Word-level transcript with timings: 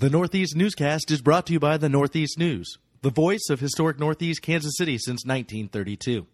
The 0.00 0.10
Northeast 0.10 0.54
Newscast 0.54 1.10
is 1.10 1.20
brought 1.20 1.46
to 1.46 1.52
you 1.52 1.58
by 1.58 1.76
the 1.76 1.88
Northeast 1.88 2.38
News, 2.38 2.78
the 3.02 3.10
voice 3.10 3.48
of 3.50 3.58
historic 3.58 3.98
Northeast 3.98 4.42
Kansas 4.42 4.76
City 4.76 4.96
since 4.96 5.26
1932. 5.26 6.24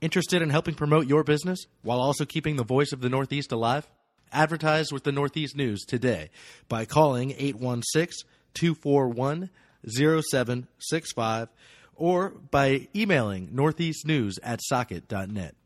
Interested 0.00 0.40
in 0.40 0.50
helping 0.50 0.76
promote 0.76 1.08
your 1.08 1.24
business 1.24 1.66
while 1.82 1.98
also 1.98 2.24
keeping 2.24 2.54
the 2.54 2.62
voice 2.62 2.92
of 2.92 3.00
the 3.00 3.08
Northeast 3.08 3.50
alive? 3.50 3.88
Advertise 4.32 4.92
with 4.92 5.02
the 5.02 5.10
Northeast 5.10 5.56
News 5.56 5.84
today 5.84 6.30
by 6.68 6.84
calling 6.84 7.32
816 7.32 8.28
241 8.54 9.50
0765 9.88 11.48
or 11.96 12.28
by 12.52 12.86
emailing 12.94 13.48
northeastnews 13.48 14.34
at 14.44 14.60
socket.net. 14.62 15.56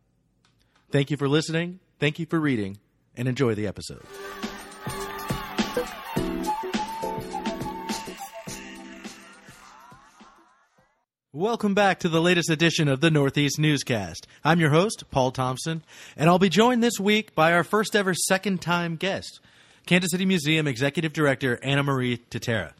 Thank 0.90 1.10
you 1.10 1.18
for 1.18 1.28
listening, 1.28 1.80
thank 2.00 2.18
you 2.18 2.24
for 2.24 2.40
reading, 2.40 2.78
and 3.14 3.28
enjoy 3.28 3.54
the 3.54 3.66
episode. 3.66 4.06
Welcome 11.34 11.74
back 11.74 11.98
to 11.98 12.08
the 12.08 12.20
latest 12.20 12.48
edition 12.48 12.86
of 12.86 13.00
the 13.00 13.10
Northeast 13.10 13.58
Newscast. 13.58 14.28
I'm 14.44 14.60
your 14.60 14.70
host, 14.70 15.02
Paul 15.10 15.32
Thompson, 15.32 15.82
and 16.16 16.30
I'll 16.30 16.38
be 16.38 16.48
joined 16.48 16.80
this 16.80 17.00
week 17.00 17.34
by 17.34 17.52
our 17.52 17.64
first 17.64 17.96
ever 17.96 18.14
second 18.14 18.62
time 18.62 18.94
guest, 18.94 19.40
Kansas 19.84 20.12
City 20.12 20.26
Museum 20.26 20.68
Executive 20.68 21.12
Director 21.12 21.58
Anna 21.60 21.82
Marie 21.82 22.18
Tutera. 22.30 22.74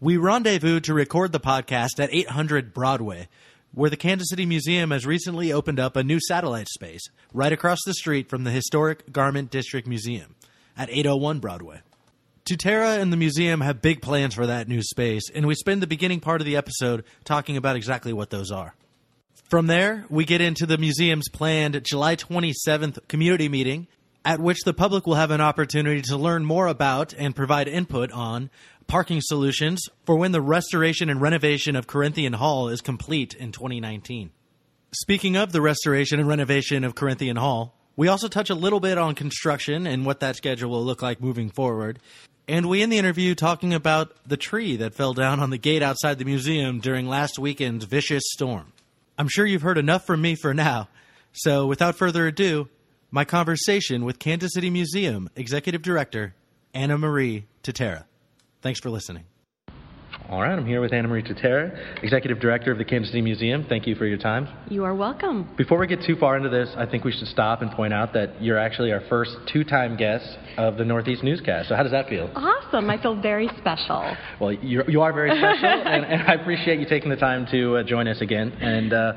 We 0.00 0.16
rendezvous 0.16 0.80
to 0.80 0.94
record 0.94 1.32
the 1.32 1.38
podcast 1.38 2.00
at 2.00 2.08
800 2.14 2.72
Broadway, 2.72 3.28
where 3.74 3.90
the 3.90 3.98
Kansas 3.98 4.30
City 4.30 4.46
Museum 4.46 4.90
has 4.90 5.04
recently 5.04 5.52
opened 5.52 5.78
up 5.78 5.94
a 5.94 6.02
new 6.02 6.18
satellite 6.18 6.68
space 6.68 7.10
right 7.34 7.52
across 7.52 7.80
the 7.84 7.92
street 7.92 8.30
from 8.30 8.44
the 8.44 8.52
historic 8.52 9.12
Garment 9.12 9.50
District 9.50 9.86
Museum 9.86 10.34
at 10.78 10.88
801 10.88 11.40
Broadway. 11.40 11.82
Tutera 12.44 12.98
and 12.98 13.12
the 13.12 13.16
museum 13.16 13.60
have 13.60 13.80
big 13.80 14.02
plans 14.02 14.34
for 14.34 14.46
that 14.46 14.66
new 14.66 14.82
space, 14.82 15.30
and 15.32 15.46
we 15.46 15.54
spend 15.54 15.80
the 15.80 15.86
beginning 15.86 16.18
part 16.18 16.40
of 16.40 16.44
the 16.44 16.56
episode 16.56 17.04
talking 17.24 17.56
about 17.56 17.76
exactly 17.76 18.12
what 18.12 18.30
those 18.30 18.50
are. 18.50 18.74
From 19.48 19.68
there, 19.68 20.06
we 20.08 20.24
get 20.24 20.40
into 20.40 20.66
the 20.66 20.78
museum's 20.78 21.28
planned 21.28 21.80
July 21.84 22.16
27th 22.16 23.06
community 23.06 23.48
meeting, 23.48 23.86
at 24.24 24.40
which 24.40 24.62
the 24.64 24.74
public 24.74 25.06
will 25.06 25.14
have 25.14 25.30
an 25.30 25.40
opportunity 25.40 26.02
to 26.02 26.16
learn 26.16 26.44
more 26.44 26.66
about 26.66 27.12
and 27.12 27.36
provide 27.36 27.68
input 27.68 28.10
on 28.12 28.50
parking 28.86 29.20
solutions 29.20 29.80
for 30.04 30.16
when 30.16 30.32
the 30.32 30.40
restoration 30.40 31.08
and 31.08 31.20
renovation 31.20 31.76
of 31.76 31.86
Corinthian 31.86 32.32
Hall 32.32 32.68
is 32.68 32.80
complete 32.80 33.34
in 33.34 33.52
2019. 33.52 34.30
Speaking 34.92 35.36
of 35.36 35.52
the 35.52 35.60
restoration 35.60 36.18
and 36.18 36.28
renovation 36.28 36.82
of 36.82 36.94
Corinthian 36.94 37.36
Hall, 37.36 37.76
we 37.96 38.08
also 38.08 38.28
touch 38.28 38.50
a 38.50 38.54
little 38.54 38.80
bit 38.80 38.98
on 38.98 39.14
construction 39.14 39.86
and 39.86 40.04
what 40.06 40.20
that 40.20 40.36
schedule 40.36 40.70
will 40.70 40.84
look 40.84 41.02
like 41.02 41.20
moving 41.20 41.50
forward. 41.50 41.98
And 42.48 42.68
we 42.68 42.82
end 42.82 42.92
the 42.92 42.98
interview 42.98 43.34
talking 43.34 43.72
about 43.72 44.12
the 44.26 44.36
tree 44.36 44.76
that 44.76 44.94
fell 44.94 45.14
down 45.14 45.40
on 45.40 45.50
the 45.50 45.58
gate 45.58 45.82
outside 45.82 46.18
the 46.18 46.24
museum 46.24 46.80
during 46.80 47.06
last 47.06 47.38
weekend's 47.38 47.84
vicious 47.84 48.24
storm. 48.26 48.72
I'm 49.16 49.28
sure 49.28 49.46
you've 49.46 49.62
heard 49.62 49.78
enough 49.78 50.06
from 50.06 50.20
me 50.20 50.34
for 50.34 50.52
now. 50.52 50.88
So 51.32 51.66
without 51.66 51.96
further 51.96 52.26
ado, 52.26 52.68
my 53.10 53.24
conversation 53.24 54.04
with 54.04 54.18
Kansas 54.18 54.52
City 54.54 54.70
Museum 54.70 55.30
Executive 55.36 55.82
Director 55.82 56.34
Anna 56.74 56.98
Marie 56.98 57.44
Tutera. 57.62 58.04
Thanks 58.60 58.80
for 58.80 58.90
listening. 58.90 59.31
All 60.32 60.40
right, 60.40 60.58
I'm 60.58 60.64
here 60.64 60.80
with 60.80 60.94
Anna 60.94 61.08
Marie 61.08 61.22
Tutera, 61.22 62.02
Executive 62.02 62.40
Director 62.40 62.72
of 62.72 62.78
the 62.78 62.86
Kansas 62.86 63.10
City 63.10 63.20
Museum. 63.20 63.66
Thank 63.68 63.86
you 63.86 63.94
for 63.94 64.06
your 64.06 64.16
time. 64.16 64.48
You 64.70 64.82
are 64.84 64.94
welcome. 64.94 65.54
Before 65.58 65.76
we 65.76 65.86
get 65.86 65.98
too 66.06 66.16
far 66.16 66.38
into 66.38 66.48
this, 66.48 66.70
I 66.74 66.86
think 66.86 67.04
we 67.04 67.12
should 67.12 67.28
stop 67.28 67.60
and 67.60 67.70
point 67.70 67.92
out 67.92 68.14
that 68.14 68.42
you're 68.42 68.56
actually 68.56 68.92
our 68.92 69.02
first 69.10 69.36
two 69.52 69.62
time 69.62 69.94
guest 69.94 70.24
of 70.56 70.78
the 70.78 70.86
Northeast 70.86 71.22
Newscast. 71.22 71.68
So, 71.68 71.74
how 71.74 71.82
does 71.82 71.92
that 71.92 72.08
feel? 72.08 72.30
Awesome. 72.34 72.88
I 72.88 72.96
feel 73.02 73.20
very 73.20 73.50
special. 73.58 74.16
Well, 74.40 74.52
you're, 74.54 74.88
you 74.88 75.02
are 75.02 75.12
very 75.12 75.38
special, 75.38 75.66
and, 75.86 76.06
and, 76.06 76.22
I 76.22 76.32
appreciate 76.40 76.80
you 76.80 76.86
taking 76.88 77.10
the 77.10 77.16
time 77.16 77.46
to 77.50 77.76
uh, 77.76 77.82
join 77.82 78.08
us 78.08 78.22
again. 78.22 78.52
And 78.52 78.94
uh, 78.94 79.12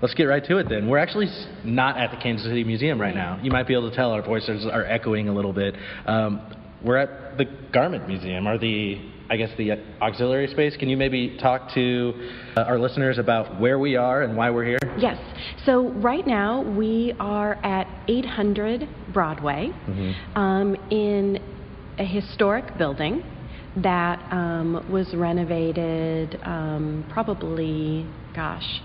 let's 0.00 0.14
get 0.14 0.24
right 0.24 0.46
to 0.46 0.56
it 0.56 0.70
then. 0.70 0.88
We're 0.88 0.96
actually 0.96 1.28
not 1.62 1.98
at 1.98 2.10
the 2.10 2.16
Kansas 2.16 2.46
City 2.46 2.64
Museum 2.64 2.98
right 2.98 3.14
now. 3.14 3.38
You 3.42 3.50
might 3.50 3.68
be 3.68 3.74
able 3.74 3.90
to 3.90 3.94
tell 3.94 4.12
our 4.12 4.22
voices 4.22 4.64
are 4.64 4.86
echoing 4.86 5.28
a 5.28 5.34
little 5.34 5.52
bit. 5.52 5.74
Um, 6.06 6.40
we're 6.84 6.98
at 6.98 7.38
the 7.38 7.46
Garment 7.72 8.06
Museum, 8.06 8.46
or 8.46 8.58
the 8.58 9.00
I 9.30 9.36
guess, 9.36 9.50
the 9.56 9.72
auxiliary 10.02 10.48
space. 10.48 10.76
Can 10.76 10.88
you 10.88 10.96
maybe 10.96 11.38
talk 11.38 11.72
to 11.74 12.12
uh, 12.56 12.60
our 12.60 12.78
listeners 12.78 13.18
about 13.18 13.58
where 13.58 13.78
we 13.78 13.96
are 13.96 14.22
and 14.22 14.36
why 14.36 14.50
we're 14.50 14.66
here? 14.66 14.78
Yes. 14.98 15.18
So 15.64 15.88
right 15.92 16.26
now 16.26 16.62
we 16.62 17.14
are 17.18 17.54
at 17.64 17.88
800 18.06 18.86
Broadway 19.14 19.70
mm-hmm. 19.88 20.38
um, 20.38 20.76
in 20.90 21.40
a 21.98 22.04
historic 22.04 22.76
building 22.76 23.24
that 23.82 24.20
um, 24.30 24.86
was 24.90 25.12
renovated 25.14 26.38
um, 26.44 27.04
probably, 27.10 28.06
gosh, 28.34 28.82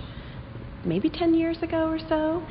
maybe 0.85 1.09
10 1.09 1.33
years 1.33 1.57
ago 1.61 1.89
or 1.89 1.99
so. 1.99 2.43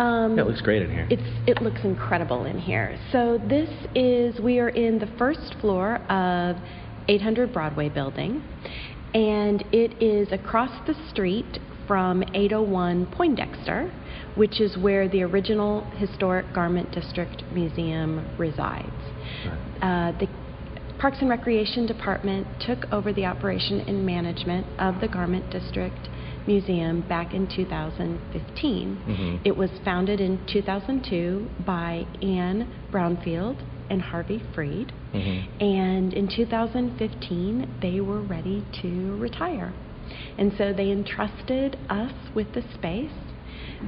Um, 0.00 0.36
yeah, 0.36 0.42
it 0.42 0.46
looks 0.46 0.60
great 0.60 0.82
in 0.82 0.90
here. 0.90 1.06
It's, 1.10 1.48
it 1.48 1.62
looks 1.62 1.80
incredible 1.84 2.44
in 2.44 2.58
here. 2.58 2.98
So 3.12 3.38
this 3.48 3.68
is, 3.94 4.40
we 4.40 4.58
are 4.58 4.70
in 4.70 4.98
the 4.98 5.08
first 5.18 5.56
floor 5.60 5.96
of 6.10 6.56
800 7.08 7.52
Broadway 7.52 7.88
building, 7.88 8.42
and 9.14 9.64
it 9.72 10.02
is 10.02 10.32
across 10.32 10.70
the 10.86 10.94
street 11.10 11.58
from 11.86 12.22
801 12.34 13.06
Poindexter, 13.06 13.92
which 14.34 14.60
is 14.60 14.76
where 14.76 15.08
the 15.08 15.22
original 15.22 15.82
Historic 15.96 16.52
Garment 16.52 16.90
District 16.92 17.42
Museum 17.52 18.26
resides. 18.36 18.90
Right. 19.46 20.12
Uh, 20.12 20.18
the 20.18 20.28
Parks 20.98 21.18
and 21.20 21.28
Recreation 21.28 21.86
Department 21.86 22.46
took 22.60 22.90
over 22.90 23.12
the 23.12 23.26
operation 23.26 23.80
and 23.80 24.04
management 24.04 24.66
of 24.80 25.00
the 25.00 25.08
Garment 25.08 25.50
District 25.50 26.08
Museum 26.46 27.06
back 27.08 27.34
in 27.34 27.46
2015. 27.48 28.96
Mm-hmm. 28.96 29.36
It 29.44 29.56
was 29.56 29.70
founded 29.84 30.20
in 30.20 30.44
2002 30.52 31.48
by 31.66 32.06
Anne 32.22 32.72
Brownfield 32.92 33.62
and 33.90 34.02
Harvey 34.02 34.42
Freed. 34.54 34.92
Mm-hmm. 35.14 35.62
And 35.62 36.12
in 36.12 36.28
2015, 36.28 37.78
they 37.80 38.00
were 38.00 38.22
ready 38.22 38.64
to 38.82 39.16
retire. 39.16 39.72
And 40.38 40.52
so 40.56 40.72
they 40.72 40.90
entrusted 40.90 41.76
us 41.88 42.12
with 42.34 42.52
the 42.54 42.62
space. 42.74 43.10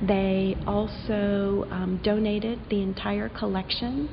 They 0.07 0.57
also 0.67 1.67
um, 1.71 2.01
donated 2.03 2.61
the 2.69 2.83
entire 2.83 3.29
collection 3.29 4.09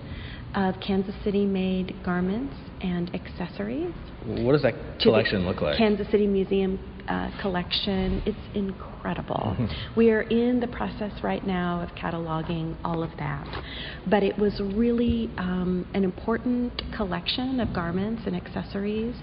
of 0.56 0.76
Kansas 0.80 1.16
City 1.24 1.46
made 1.46 1.96
garments 2.04 2.56
and 2.82 3.14
accessories. 3.14 3.94
What 4.26 4.54
does 4.54 4.64
that 4.64 4.74
collection 5.02 5.46
look 5.46 5.62
like? 5.62 5.78
Kansas 5.78 6.10
City 6.10 6.28
Museum 6.28 6.80
uh, 7.08 7.30
collection. 7.42 8.24
It's 8.26 8.38
incredible. 8.56 9.56
We 9.96 10.10
are 10.10 10.24
in 10.24 10.60
the 10.60 10.68
process 10.68 11.12
right 11.24 11.46
now 11.46 11.82
of 11.82 11.90
cataloging 11.96 12.76
all 12.84 13.04
of 13.04 13.12
that. 13.18 13.64
But 14.10 14.24
it 14.24 14.38
was 14.38 14.60
really 14.76 15.30
um, 15.38 15.88
an 15.94 16.04
important 16.04 16.82
collection 16.96 17.60
of 17.60 17.72
garments 17.74 18.24
and 18.26 18.36
accessories 18.36 19.16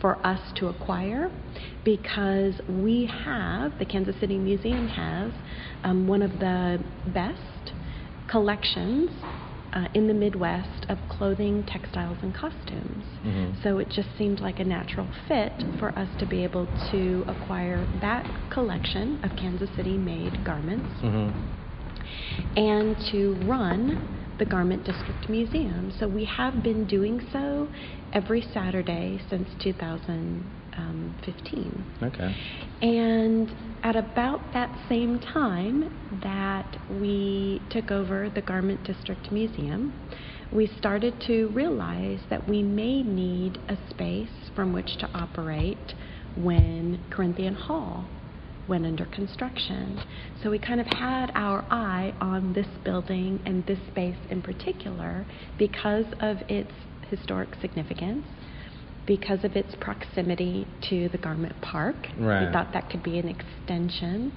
for 0.00 0.24
us 0.26 0.40
to 0.56 0.68
acquire 0.68 1.30
because 1.84 2.54
we 2.68 3.06
have, 3.24 3.78
the 3.78 3.84
Kansas 3.84 4.18
City 4.18 4.38
Museum 4.38 4.88
has, 4.88 5.32
um, 5.84 6.08
one 6.08 6.22
of 6.22 6.32
the 6.40 6.82
best 7.12 7.72
collections 8.28 9.10
uh, 9.76 9.88
in 9.92 10.08
the 10.08 10.14
Midwest 10.14 10.86
of 10.88 10.98
clothing, 11.10 11.62
textiles, 11.64 12.16
and 12.22 12.34
costumes. 12.34 13.04
Mm-hmm. 13.24 13.62
So 13.62 13.78
it 13.78 13.90
just 13.90 14.08
seemed 14.16 14.40
like 14.40 14.58
a 14.58 14.64
natural 14.64 15.06
fit 15.28 15.52
for 15.78 15.90
us 15.98 16.08
to 16.18 16.26
be 16.26 16.42
able 16.42 16.66
to 16.90 17.24
acquire 17.28 17.86
that 18.00 18.24
collection 18.50 19.22
of 19.22 19.36
Kansas 19.36 19.68
City 19.76 19.98
made 19.98 20.42
garments 20.44 20.88
mm-hmm. 21.02 22.58
and 22.58 22.96
to 23.12 23.34
run 23.46 24.34
the 24.38 24.46
Garment 24.46 24.84
District 24.84 25.28
Museum. 25.28 25.92
So 25.98 26.08
we 26.08 26.24
have 26.24 26.62
been 26.62 26.86
doing 26.86 27.26
so 27.30 27.68
every 28.14 28.40
Saturday 28.54 29.20
since 29.28 29.48
Um, 30.78 31.14
2015. 31.24 31.84
Okay. 32.02 32.36
And 32.82 33.50
at 33.82 33.96
about 33.96 34.40
that 34.52 34.70
same 34.88 35.18
time 35.18 36.20
that 36.22 36.76
we 37.00 37.60
took 37.70 37.90
over 37.90 38.30
the 38.30 38.42
Garment 38.42 38.84
District 38.84 39.30
Museum, 39.32 39.92
we 40.52 40.66
started 40.78 41.20
to 41.26 41.48
realize 41.48 42.20
that 42.30 42.48
we 42.48 42.62
may 42.62 43.02
need 43.02 43.58
a 43.68 43.76
space 43.90 44.50
from 44.54 44.72
which 44.72 44.96
to 44.98 45.06
operate 45.14 45.94
when 46.36 47.02
Corinthian 47.10 47.54
Hall 47.54 48.06
went 48.68 48.84
under 48.84 49.06
construction. 49.06 50.00
So 50.42 50.50
we 50.50 50.58
kind 50.58 50.80
of 50.80 50.86
had 50.86 51.30
our 51.34 51.64
eye 51.70 52.14
on 52.20 52.52
this 52.52 52.66
building 52.84 53.40
and 53.46 53.64
this 53.66 53.78
space 53.90 54.16
in 54.28 54.42
particular 54.42 55.24
because 55.58 56.06
of 56.20 56.38
its 56.48 56.72
historic 57.08 57.50
significance 57.60 58.26
because 59.06 59.44
of 59.44 59.56
its 59.56 59.74
proximity 59.80 60.66
to 60.88 61.08
the 61.10 61.18
Garment 61.18 61.54
Park. 61.62 61.96
Right. 62.18 62.46
We 62.46 62.52
thought 62.52 62.72
that 62.72 62.90
could 62.90 63.02
be 63.02 63.18
an 63.18 63.28
extension 63.28 64.32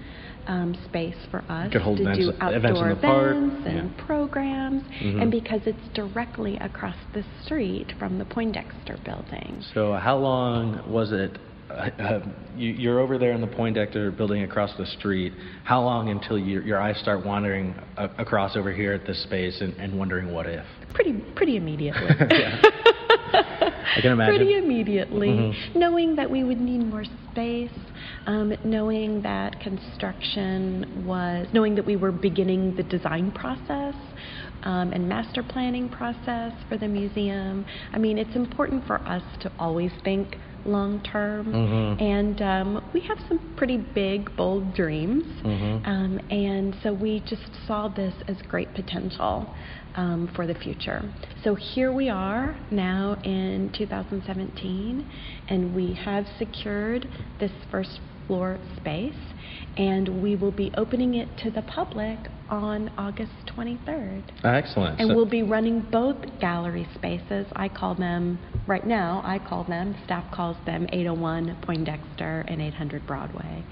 um, 0.48 0.76
space 0.86 1.16
for 1.30 1.44
us 1.50 1.72
to 1.72 1.80
events- 1.80 2.18
do 2.20 2.32
outdoor 2.40 2.52
events 2.52 2.80
in 2.82 2.90
the 2.90 2.96
park, 3.02 3.36
events 3.36 3.64
and 3.68 3.90
yeah. 3.92 4.06
programs, 4.06 4.84
Mhm. 5.02 5.22
and 5.22 5.32
because 5.32 5.62
it's 5.66 5.88
directly 5.94 6.58
across 6.58 6.96
the 7.14 7.24
street 7.44 7.94
from 8.00 8.18
the 8.18 8.26
Poindexter 8.26 8.98
building. 9.06 9.62
So 9.74 9.94
how 9.94 10.18
long 10.18 10.82
was 10.92 11.12
it? 11.12 11.38
Uh, 11.70 11.74
uh, 12.00 12.26
you, 12.58 12.72
you're 12.72 13.00
over 13.00 13.20
there 13.20 13.32
in 13.34 13.42
the 13.42 13.48
Poindexter 13.48 14.10
building 14.10 14.42
across 14.42 14.76
the 14.78 14.88
street. 14.88 15.34
How 15.66 15.82
long 15.84 16.10
until 16.10 16.40
you, 16.40 16.62
your 16.62 16.82
eyes 16.82 16.98
start 16.98 17.24
wandering 17.24 17.76
a- 17.98 18.10
across 18.18 18.56
over 18.58 18.72
here 18.74 18.92
at 18.94 19.06
this 19.06 19.22
space 19.22 19.62
and, 19.62 19.74
and 19.76 19.98
wondering 19.98 20.32
what 20.34 20.48
if? 20.48 20.66
Pretty, 20.96 21.14
pretty 21.36 21.58
immediately. 21.58 22.10
I 23.96 24.02
can 24.02 24.12
imagine. 24.12 24.36
Pretty 24.36 24.58
immediately, 24.58 25.30
Mhm. 25.30 25.76
knowing 25.76 26.16
that 26.16 26.30
we 26.30 26.44
would 26.44 26.60
need 26.60 26.86
more 26.86 27.04
space, 27.04 27.72
um, 28.28 28.54
knowing 28.64 29.22
that 29.22 29.60
construction 29.60 30.86
was, 31.06 31.48
knowing 31.54 31.76
that 31.76 31.86
we 31.86 31.96
were 31.96 32.12
beginning 32.12 32.76
the 32.76 32.84
design 32.84 33.32
process 33.32 33.96
um, 34.64 34.92
and 34.94 35.08
master 35.08 35.44
planning 35.44 35.90
process 35.90 36.54
for 36.68 36.78
the 36.78 36.88
museum. 36.88 37.66
I 37.94 37.98
mean, 37.98 38.18
it's 38.18 38.36
important 38.36 38.86
for 38.86 39.06
us 39.08 39.24
to 39.42 39.52
always 39.60 39.92
think 40.04 40.38
long 40.66 41.02
term, 41.02 41.46
Mhm. 41.54 42.02
and 42.02 42.42
um, 42.42 42.84
we 42.94 43.00
have 43.02 43.18
some 43.28 43.40
pretty 43.56 43.78
big, 43.78 44.36
bold 44.36 44.74
dreams. 44.74 45.24
Mhm. 45.44 45.88
Um, 45.88 46.20
and 46.30 46.76
so 46.84 46.94
we 46.94 47.22
just 47.22 47.56
saw 47.66 47.88
this 47.88 48.14
as 48.28 48.42
great 48.44 48.74
potential 48.74 49.54
um, 49.96 50.28
for 50.36 50.46
the 50.46 50.54
future. 50.54 51.04
So 51.44 51.56
here 51.56 51.92
we 51.92 52.10
are 52.10 52.56
now 52.72 53.18
in 53.24 53.70
2017, 53.74 55.06
and 55.48 55.74
we 55.74 55.94
have 55.94 56.28
secured 56.38 57.08
this 57.40 57.52
first 57.72 58.00
floor 58.30 58.60
space, 58.78 59.16
and 59.76 60.22
we 60.22 60.36
will 60.36 60.52
be 60.52 60.72
opening 60.78 61.16
it 61.16 61.28
to 61.40 61.50
the 61.50 61.64
public 61.64 62.20
on 62.48 62.92
August 62.96 63.32
23rd. 63.48 64.22
Excellent. 64.44 65.00
And 65.00 65.10
So- 65.10 65.16
we'll 65.16 65.26
be 65.26 65.42
running 65.42 65.80
both 65.92 66.16
gallery 66.40 66.88
spaces. 66.94 67.48
I 67.56 67.70
call 67.70 67.96
them, 67.96 68.38
right 68.68 68.86
now, 68.86 69.22
I 69.26 69.40
call 69.40 69.64
them, 69.64 69.96
staff 70.06 70.30
calls 70.32 70.58
them 70.66 70.88
801 70.94 71.56
Poindexter 71.64 72.46
and 72.48 72.62
800 72.62 73.08
Broadway. 73.08 73.64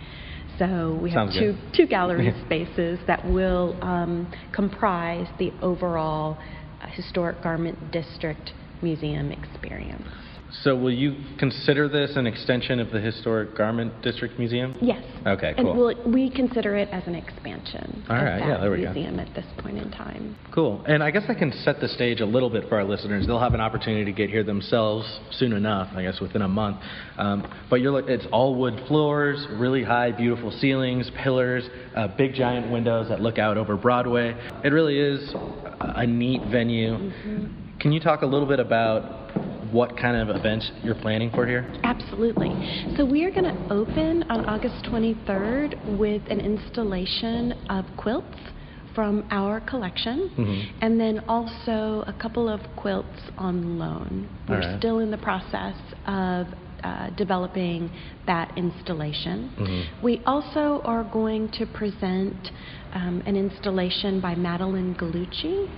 So 0.57 0.97
we 1.03 1.11
have 1.11 1.31
Sounds 1.31 1.37
two, 1.37 1.53
good. 1.53 1.73
two 1.75 1.85
gallery 1.85 2.33
spaces 2.45 2.97
that 3.05 3.23
will 3.29 3.77
um, 3.83 4.25
comprise 4.51 5.27
the 5.37 5.53
overall 5.61 6.39
uh, 6.81 6.87
Historic 6.87 7.43
Garment 7.43 7.91
District 7.91 8.53
Museum 8.81 9.31
experience. 9.31 10.01
So 10.63 10.75
will 10.75 10.93
you 10.93 11.15
consider 11.37 11.89
this 11.89 12.15
an 12.15 12.25
extension 12.25 12.79
of 12.79 12.91
the 12.91 12.99
Historic 12.99 13.55
Garment 13.55 14.01
District 14.01 14.37
Museum? 14.39 14.75
Yes. 14.81 15.03
Okay, 15.25 15.53
cool. 15.57 15.69
And 15.69 15.77
we'll, 15.77 16.11
we 16.13 16.29
consider 16.29 16.75
it 16.77 16.89
as 16.89 17.05
an 17.05 17.15
expansion 17.15 18.05
All 18.09 18.15
of 18.15 18.23
that 18.23 18.39
yeah, 18.39 18.57
there 18.59 18.71
we 18.71 18.81
go. 18.81 18.93
museum 18.93 19.19
at 19.19 19.33
this 19.35 19.45
point 19.59 19.77
in 19.77 19.91
time. 19.91 20.37
Cool. 20.53 20.83
And 20.87 21.03
I 21.03 21.11
guess 21.11 21.23
I 21.27 21.33
can 21.33 21.51
set 21.63 21.79
the 21.79 21.87
stage 21.87 22.21
a 22.21 22.25
little 22.25 22.49
bit 22.49 22.69
for 22.69 22.75
our 22.75 22.85
listeners. 22.85 23.27
They'll 23.27 23.39
have 23.39 23.53
an 23.53 23.61
opportunity 23.61 24.05
to 24.05 24.13
get 24.13 24.29
here 24.29 24.43
themselves 24.43 25.19
soon 25.31 25.53
enough, 25.53 25.89
I 25.95 26.03
guess 26.03 26.19
within 26.21 26.41
a 26.41 26.47
month. 26.47 26.77
Um, 27.17 27.45
but 27.69 27.81
you're 27.81 27.91
like, 27.91 28.07
it's 28.07 28.25
all 28.31 28.55
wood 28.55 28.79
floors, 28.87 29.45
really 29.51 29.83
high, 29.83 30.11
beautiful 30.11 30.51
ceilings, 30.51 31.11
pillars, 31.21 31.67
uh, 31.95 32.07
big 32.17 32.33
giant 32.33 32.71
windows 32.71 33.09
that 33.09 33.19
look 33.19 33.37
out 33.37 33.57
over 33.57 33.75
Broadway. 33.75 34.33
It 34.63 34.69
really 34.69 34.97
is 34.97 35.33
a, 35.33 35.93
a 35.97 36.07
neat 36.07 36.41
venue. 36.49 37.11
Can 37.79 37.91
you 37.91 37.99
talk 37.99 38.21
a 38.21 38.25
little 38.25 38.47
bit 38.47 38.59
about 38.59 39.16
what 39.71 39.97
kind 39.97 40.15
of 40.17 40.35
events 40.35 40.71
you're 40.83 40.95
planning 40.95 41.29
for 41.31 41.45
here? 41.47 41.65
Absolutely. 41.83 42.49
So 42.97 43.05
we 43.05 43.23
are 43.25 43.31
going 43.31 43.45
to 43.45 43.73
open 43.73 44.23
on 44.29 44.45
August 44.45 44.83
23rd 44.85 45.97
with 45.97 46.21
an 46.29 46.39
installation 46.39 47.53
of 47.69 47.85
quilts 47.97 48.37
from 48.95 49.23
our 49.29 49.59
collection, 49.61 50.29
Mhm. 50.37 50.65
and 50.81 50.99
then 50.99 51.19
also 51.27 52.03
a 52.07 52.13
couple 52.13 52.49
of 52.49 52.61
quilts 52.75 53.21
on 53.37 53.77
loan. 53.77 54.27
We're 54.49 54.59
right. 54.59 54.79
still 54.79 54.99
in 54.99 55.11
the 55.11 55.17
process 55.19 55.75
of 56.07 56.47
uh, 56.83 57.09
developing 57.11 57.89
that 58.25 58.51
installation. 58.57 59.49
Mhm. 59.57 59.85
We 60.01 60.21
also 60.25 60.81
are 60.85 61.03
going 61.03 61.49
to 61.49 61.65
present 61.65 62.51
um, 62.93 63.21
an 63.25 63.35
installation 63.35 64.19
by 64.21 64.33
Madeline 64.35 64.95
Gallucci 64.95 65.69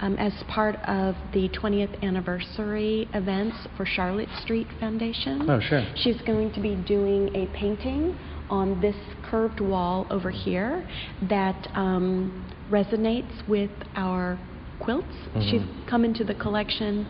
um, 0.00 0.16
as 0.16 0.32
part 0.48 0.76
of 0.86 1.16
the 1.32 1.48
20th 1.48 2.02
anniversary 2.02 3.08
events 3.14 3.56
for 3.76 3.84
Charlotte 3.86 4.28
Street 4.42 4.66
Foundation. 4.78 5.48
Oh, 5.48 5.60
sure. 5.60 5.84
She's 5.96 6.20
going 6.22 6.52
to 6.52 6.60
be 6.60 6.76
doing 6.76 7.34
a 7.34 7.46
painting 7.46 8.16
on 8.50 8.80
this 8.80 8.96
curved 9.22 9.60
wall 9.60 10.06
over 10.10 10.30
here 10.30 10.86
that 11.28 11.68
um, 11.74 12.44
resonates 12.70 13.46
with 13.48 13.70
our 13.96 14.38
quilts. 14.78 15.06
Mhm. 15.34 15.50
She's 15.50 15.62
come 15.86 16.04
into 16.04 16.24
the 16.24 16.34
collection. 16.34 17.06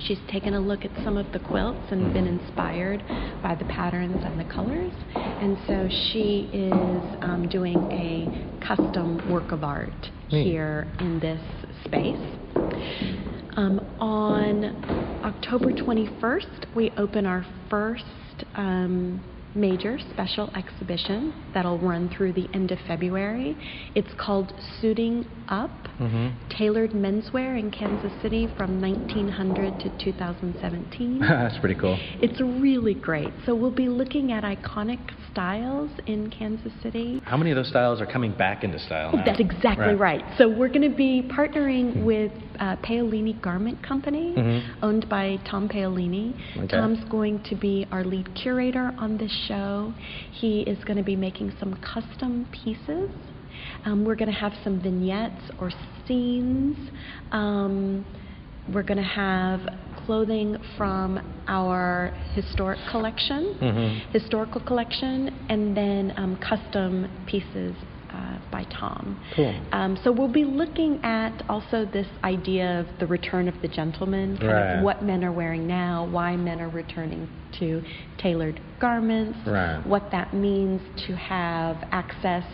She's 0.00 0.18
taken 0.30 0.54
a 0.54 0.60
look 0.60 0.84
at 0.84 0.90
some 1.04 1.16
of 1.16 1.30
the 1.32 1.38
quilts 1.38 1.90
and 1.90 2.12
been 2.12 2.26
inspired 2.26 3.02
by 3.42 3.54
the 3.54 3.64
patterns 3.64 4.22
and 4.24 4.38
the 4.38 4.44
colors. 4.52 4.92
And 5.14 5.56
so 5.66 5.88
she 6.10 6.48
is 6.52 7.22
um, 7.22 7.48
doing 7.50 7.76
a 7.92 8.64
custom 8.66 9.30
work 9.30 9.52
of 9.52 9.64
art 9.64 10.10
here 10.28 10.86
in 11.00 11.18
this 11.20 11.40
space. 11.84 12.16
Um, 13.56 13.80
on 14.00 14.64
October 15.24 15.72
21st, 15.72 16.74
we 16.74 16.90
open 16.98 17.24
our 17.24 17.46
first 17.70 18.04
um, 18.54 19.22
major 19.56 19.98
special 20.12 20.50
exhibition 20.54 21.32
that'll 21.54 21.78
run 21.78 22.08
through 22.10 22.32
the 22.34 22.48
end 22.54 22.70
of 22.70 22.78
February. 22.86 23.56
It's 23.94 24.12
called 24.18 24.52
Suiting 24.80 25.24
Up 25.48 25.70
Mhm. 25.98 26.32
Tailored 26.50 26.90
Menswear 26.90 27.58
in 27.58 27.70
Kansas 27.70 28.12
City 28.20 28.46
from 28.58 28.80
1900 28.82 29.80
to 29.80 29.88
2017. 29.98 31.18
That's 31.20 31.56
pretty 31.58 31.74
cool. 31.74 31.98
It's 32.20 32.38
really 32.40 32.92
great. 32.92 33.32
So 33.46 33.54
we'll 33.54 33.70
be 33.70 33.88
looking 33.88 34.30
at 34.32 34.44
iconic 34.44 34.98
styles 35.32 35.90
in 36.06 36.28
Kansas 36.28 36.72
City. 36.82 37.22
How 37.24 37.38
many 37.38 37.50
of 37.50 37.56
those 37.56 37.68
styles 37.68 38.00
are 38.02 38.06
coming 38.06 38.32
back 38.32 38.62
into 38.62 38.78
style 38.78 39.12
now? 39.16 39.24
That's 39.24 39.40
exactly 39.40 39.94
right. 39.94 40.22
So 40.36 40.48
we're 40.48 40.68
going 40.68 40.90
to 40.90 40.94
be 40.96 41.22
partnering 41.30 42.04
with 42.04 42.32
uh, 42.58 42.76
Paolini 42.76 43.40
Garment 43.42 43.82
Company, 43.82 44.34
Mhm. 44.36 44.62
owned 44.82 45.08
by 45.08 45.38
Tom 45.44 45.68
Paolini. 45.68 46.34
Okay. 46.56 46.66
Tom's 46.76 47.02
going 47.04 47.40
to 47.44 47.54
be 47.54 47.86
our 47.92 48.02
lead 48.04 48.34
curator 48.34 48.94
on 48.98 49.16
this 49.18 49.30
show. 49.46 49.92
He 50.32 50.60
is 50.62 50.82
going 50.84 50.96
to 50.96 51.02
be 51.02 51.16
making 51.16 51.52
some 51.58 51.74
custom 51.74 52.46
pieces. 52.52 53.10
Um, 53.84 54.04
we're 54.04 54.16
going 54.16 54.30
to 54.30 54.38
have 54.38 54.52
some 54.64 54.80
vignettes 54.80 55.50
or 55.58 55.70
scenes. 56.06 56.76
Um, 57.32 58.04
we're 58.72 58.82
going 58.82 58.98
to 58.98 59.02
have 59.02 59.60
clothing 60.04 60.56
from 60.76 61.20
our 61.48 62.12
historic 62.34 62.78
collection 62.90 63.54
Mhm. 63.60 64.00
historical 64.12 64.60
collection 64.60 65.30
and 65.48 65.76
then 65.76 66.12
um, 66.16 66.36
custom 66.36 67.08
pieces 67.26 67.74
uh, 68.16 68.38
by 68.50 68.64
Tom. 68.64 69.20
Cool. 69.34 69.54
Um, 69.72 69.98
so 70.02 70.10
we'll 70.10 70.32
be 70.32 70.44
looking 70.44 71.00
at 71.04 71.42
also 71.48 71.84
this 71.84 72.06
idea 72.24 72.80
of 72.80 72.86
the 72.98 73.06
return 73.06 73.48
of 73.48 73.54
the 73.62 73.68
gentleman, 73.68 74.36
kind 74.38 74.48
Right. 74.52 74.72
of 74.78 74.84
what 74.84 75.02
men 75.02 75.22
are 75.24 75.32
wearing 75.32 75.66
now, 75.66 76.06
why 76.10 76.36
men 76.36 76.60
are 76.60 76.68
returning 76.68 77.28
to 77.58 77.82
tailored 78.18 78.60
garments, 78.80 79.38
Right. 79.46 79.80
what 79.86 80.10
that 80.12 80.32
means 80.34 80.80
to 81.06 81.14
have 81.16 81.76
access 81.92 82.44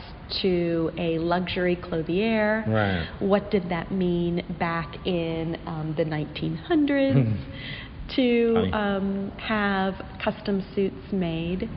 to 0.43 0.91
a 0.99 1.19
luxury 1.19 1.77
clothier. 1.77 2.65
Right. 2.67 3.07
What 3.21 3.51
did 3.51 3.69
that 3.69 3.91
mean 3.93 4.43
back 4.59 5.07
in 5.07 5.59
um, 5.67 5.95
the 5.97 6.05
1900s 6.05 7.37
to 8.17 8.69
um, 8.73 9.33
have 9.39 9.95
custom 10.23 10.65
suits 10.75 11.13
made? 11.13 11.69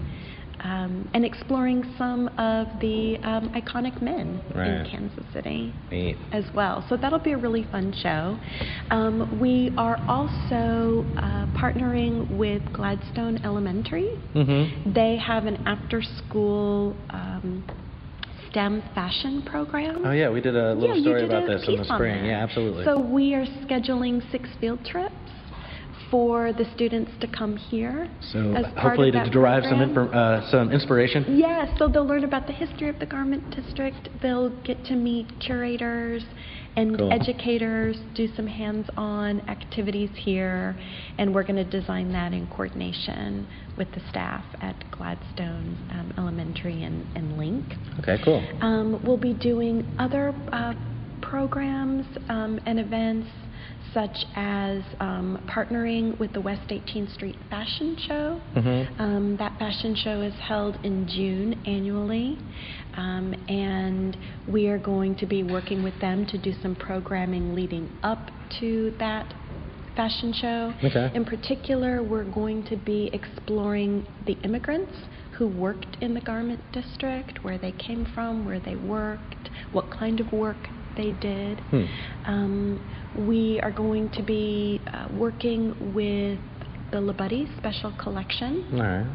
Um, 0.65 1.07
and 1.13 1.23
exploring 1.23 1.83
some 1.95 2.27
of 2.39 2.67
the 2.81 3.17
um, 3.21 3.49
iconic 3.53 4.01
men 4.01 4.41
Right. 4.55 4.67
in 4.67 4.87
Kansas 4.89 5.23
City 5.31 5.71
Neat. 5.91 6.17
as 6.31 6.43
well. 6.55 6.83
So 6.89 6.97
that'll 6.97 7.19
be 7.19 7.33
a 7.33 7.37
really 7.37 7.67
fun 7.71 7.93
show. 8.01 8.39
Um, 8.89 9.39
we 9.39 9.71
are 9.77 9.97
also 10.07 11.05
uh, 11.17 11.45
partnering 11.55 12.35
with 12.35 12.63
Gladstone 12.73 13.37
Elementary. 13.45 14.09
Mm-hmm. 14.33 14.91
They 14.93 15.17
have 15.17 15.45
an 15.45 15.57
after 15.67 16.01
school 16.01 16.95
um, 17.11 17.63
STEM 18.49 18.81
fashion 18.95 19.43
program. 19.45 20.01
Oh 20.03 20.11
yeah, 20.13 20.31
we 20.31 20.41
did 20.41 20.55
a 20.55 20.73
little 20.73 20.95
Yeah, 20.95 21.01
story 21.03 21.25
about 21.25 21.45
this 21.45 21.63
in 21.67 21.77
the 21.77 21.85
spring. 21.85 22.25
Yeah, 22.25 22.41
absolutely. 22.41 22.85
So 22.85 22.99
we 22.99 23.35
are 23.35 23.45
scheduling 23.45 24.19
six 24.31 24.49
field 24.59 24.83
trips 24.83 25.13
for 26.11 26.53
the 26.53 26.65
students 26.75 27.11
to 27.21 27.27
come 27.27 27.57
here. 27.57 28.09
So 28.31 28.53
hopefully 28.77 29.11
to 29.11 29.29
derive 29.29 29.63
some, 29.63 29.79
program. 29.93 30.09
infor- 30.09 30.15
uh, 30.15 30.51
some 30.51 30.71
inspiration. 30.71 31.37
Yes, 31.37 31.69
so 31.77 31.87
they'll 31.87 32.05
learn 32.05 32.23
about 32.23 32.47
the 32.47 32.53
history 32.53 32.89
of 32.89 32.99
the 32.99 33.05
garment 33.05 33.49
district. 33.51 34.09
They'll 34.21 34.49
get 34.63 34.83
to 34.85 34.95
meet 34.95 35.27
curators 35.39 36.23
and 36.77 36.97
Cool. 36.97 37.11
educators, 37.13 37.97
do 38.15 38.27
some 38.35 38.47
hands-on 38.47 39.39
activities 39.49 40.09
here, 40.13 40.75
and 41.17 41.33
we're 41.33 41.43
going 41.43 41.55
to 41.55 41.63
design 41.63 42.11
that 42.11 42.33
in 42.33 42.47
coordination 42.47 43.47
with 43.77 43.89
the 43.93 44.01
staff 44.09 44.43
at 44.61 44.75
Gladstone 44.91 45.77
um, 45.91 46.13
Elementary 46.17 46.83
and, 46.83 47.05
and 47.15 47.39
LINC. 47.39 47.99
Okay, 47.99 48.17
cool. 48.23 48.45
Um, 48.61 49.01
we'll 49.05 49.17
be 49.17 49.33
doing 49.33 49.85
other 49.99 50.33
uh, 50.51 50.73
programs 51.21 52.05
um, 52.29 52.59
and 52.65 52.79
events 52.79 53.29
such 53.93 54.25
as 54.35 54.83
um, 54.99 55.39
partnering 55.47 56.19
with 56.19 56.33
the 56.33 56.41
West 56.41 56.67
18th 56.69 57.13
Street 57.13 57.37
Fashion 57.49 57.95
Show. 57.97 58.41
Mhm. 58.55 58.99
Um, 58.99 59.37
that 59.37 59.57
fashion 59.57 59.95
show 59.95 60.21
is 60.21 60.33
held 60.35 60.77
in 60.83 61.07
June 61.07 61.55
annually, 61.65 62.37
um, 62.95 63.33
and 63.47 64.17
we 64.47 64.67
are 64.67 64.77
going 64.77 65.15
to 65.15 65.25
be 65.25 65.43
working 65.43 65.81
with 65.81 65.97
them 66.01 66.25
to 66.25 66.37
do 66.37 66.53
some 66.61 66.75
programming 66.75 67.55
leading 67.55 67.89
up 68.03 68.31
to 68.59 68.93
that 68.99 69.33
fashion 69.95 70.33
show. 70.33 70.73
Okay. 70.83 71.09
In 71.13 71.23
particular, 71.23 72.03
we're 72.03 72.25
going 72.25 72.63
to 72.63 72.75
be 72.75 73.09
exploring 73.13 74.05
the 74.25 74.37
immigrants 74.43 74.93
who 75.31 75.47
worked 75.47 75.97
in 76.01 76.13
the 76.13 76.21
garment 76.21 76.59
district, 76.73 77.43
where 77.43 77.57
they 77.57 77.71
came 77.71 78.05
from, 78.13 78.45
where 78.45 78.59
they 78.59 78.75
worked, 78.75 79.49
what 79.71 79.89
kind 79.89 80.19
of 80.19 80.31
work 80.31 80.69
they 80.95 81.11
did. 81.11 81.59
Hmm. 81.71 81.83
Um, 82.25 82.89
we 83.27 83.59
are 83.61 83.71
going 83.71 84.09
to 84.11 84.23
be 84.23 84.81
uh, 84.93 85.07
working 85.13 85.93
with 85.93 86.39
the 86.91 86.97
LaBudde 86.97 87.57
Special 87.57 87.91
Collection, 88.01 88.65
All 88.73 88.79
right. 88.79 89.07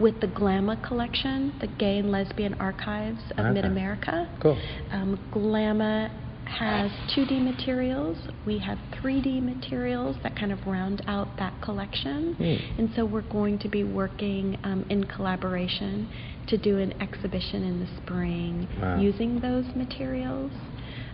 with 0.00 0.20
the 0.20 0.26
GLAMA 0.26 0.76
Collection, 0.86 1.52
the 1.60 1.66
Gay 1.66 1.98
and 1.98 2.10
Lesbian 2.10 2.54
Archives 2.54 3.20
of 3.32 3.46
Okay. 3.46 3.50
Mid 3.54 3.64
America. 3.64 4.28
Cool. 4.40 4.58
Um, 4.92 5.18
GLAMA 5.32 6.10
has 6.46 6.90
2D 7.16 7.42
materials. 7.44 8.16
We 8.44 8.58
have 8.58 8.76
3D 9.00 9.40
materials 9.40 10.16
that 10.24 10.34
kind 10.36 10.50
of 10.50 10.66
round 10.66 11.00
out 11.06 11.28
that 11.38 11.54
collection. 11.62 12.34
Neat. 12.40 12.60
And 12.76 12.90
so 12.96 13.04
we're 13.04 13.20
going 13.30 13.58
to 13.60 13.68
be 13.68 13.84
working 13.84 14.58
um, 14.64 14.84
in 14.90 15.04
collaboration 15.04 16.08
to 16.48 16.58
do 16.58 16.78
an 16.78 17.00
exhibition 17.00 17.62
in 17.62 17.78
the 17.80 17.86
spring 18.02 18.66
Wow. 18.80 18.98
using 19.00 19.38
those 19.40 19.64
materials. 19.76 20.50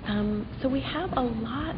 Um, 0.09 0.47
so 0.63 0.69
we 0.69 0.81
have 0.81 1.11
a 1.17 1.23
lot 1.23 1.77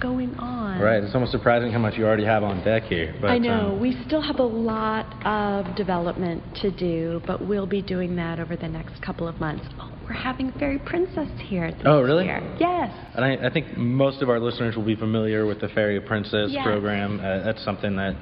going 0.00 0.34
on. 0.34 0.78
Right. 0.80 1.02
It's 1.02 1.14
almost 1.14 1.32
surprising 1.32 1.72
how 1.72 1.78
much 1.78 1.94
you 1.96 2.04
already 2.06 2.24
have 2.26 2.42
on 2.42 2.62
deck 2.64 2.82
here. 2.84 3.14
But, 3.20 3.30
I 3.30 3.38
know. 3.38 3.70
um, 3.72 3.80
we 3.80 3.96
still 4.06 4.20
have 4.20 4.38
a 4.38 4.42
lot 4.42 5.06
of 5.26 5.74
development 5.74 6.42
to 6.56 6.70
do, 6.70 7.22
but 7.26 7.46
we'll 7.46 7.66
be 7.66 7.80
doing 7.80 8.14
that 8.16 8.38
over 8.38 8.56
the 8.56 8.68
next 8.68 9.00
couple 9.02 9.26
of 9.26 9.40
months. 9.40 9.64
Oh, 9.80 9.90
we're 10.04 10.12
having 10.12 10.52
Fairy 10.52 10.78
Princess 10.78 11.30
here. 11.46 11.70
This 11.72 11.80
Oh, 11.86 12.02
really? 12.02 12.26
Year. 12.26 12.42
Yes. 12.60 12.94
And 13.14 13.24
I, 13.24 13.46
I 13.46 13.50
think 13.50 13.76
most 13.78 14.20
of 14.20 14.28
our 14.28 14.38
listeners 14.38 14.76
will 14.76 14.84
be 14.84 14.96
familiar 14.96 15.46
with 15.46 15.60
the 15.62 15.68
Fairy 15.68 15.98
Princess 16.00 16.50
Yes. 16.50 16.62
program. 16.64 17.18
Uh, 17.18 17.42
that's 17.44 17.64
something 17.64 17.96
that 17.96 18.16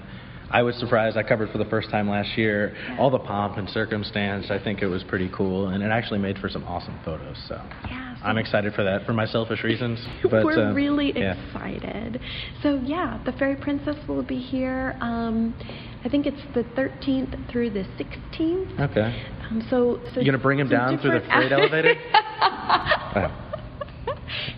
I 0.55 0.63
was 0.63 0.77
surprised 0.77 1.17
I 1.17 1.25
covered 1.25 1.51
for 1.51 1.59
the 1.59 1.65
first 1.65 1.91
time 1.91 2.09
last 2.09 2.39
year. 2.39 2.77
All 2.97 3.11
the 3.11 3.19
pomp 3.19 3.59
and 3.59 3.69
circumstance, 3.69 4.53
I 4.53 4.59
think 4.63 4.83
it 4.83 4.87
was 4.87 5.03
pretty 5.03 5.29
cool, 5.37 5.69
and 5.69 5.83
it 5.83 5.89
actually 5.89 6.21
made 6.21 6.39
for 6.39 6.49
some 6.49 6.63
awesome 6.63 6.97
photos. 7.05 7.37
So 7.49 7.61
Yeah, 7.91 8.15
I'm 8.23 8.39
excited 8.39 8.73
for 8.73 8.85
that 8.85 9.05
for 9.05 9.13
my 9.13 9.27
selfish 9.27 9.65
reasons. 9.65 9.99
But 10.23 10.45
We're 10.45 10.69
um, 10.69 10.73
really 10.73 11.13
yeah. 11.17 11.35
excited. 11.49 12.21
So 12.63 12.81
yeah, 12.85 13.21
the 13.27 13.33
Fairy 13.33 13.57
Princess 13.57 13.97
will 14.07 14.23
be 14.23 14.39
here. 14.39 14.97
Um, 15.01 15.57
I 16.05 16.09
think 16.09 16.25
it's 16.25 16.41
the 16.55 16.63
13th 16.81 17.51
through 17.51 17.71
the 17.71 17.85
16th. 17.99 18.91
Okay. 18.91 19.25
Um, 19.51 19.67
so, 19.69 19.99
so 20.15 20.21
You 20.21 20.27
gonna 20.27 20.39
bring 20.39 20.61
him 20.61 20.69
down 20.69 20.99
through 20.99 21.19
the 21.19 21.27
freight 21.27 21.51
elevator? 21.53 21.95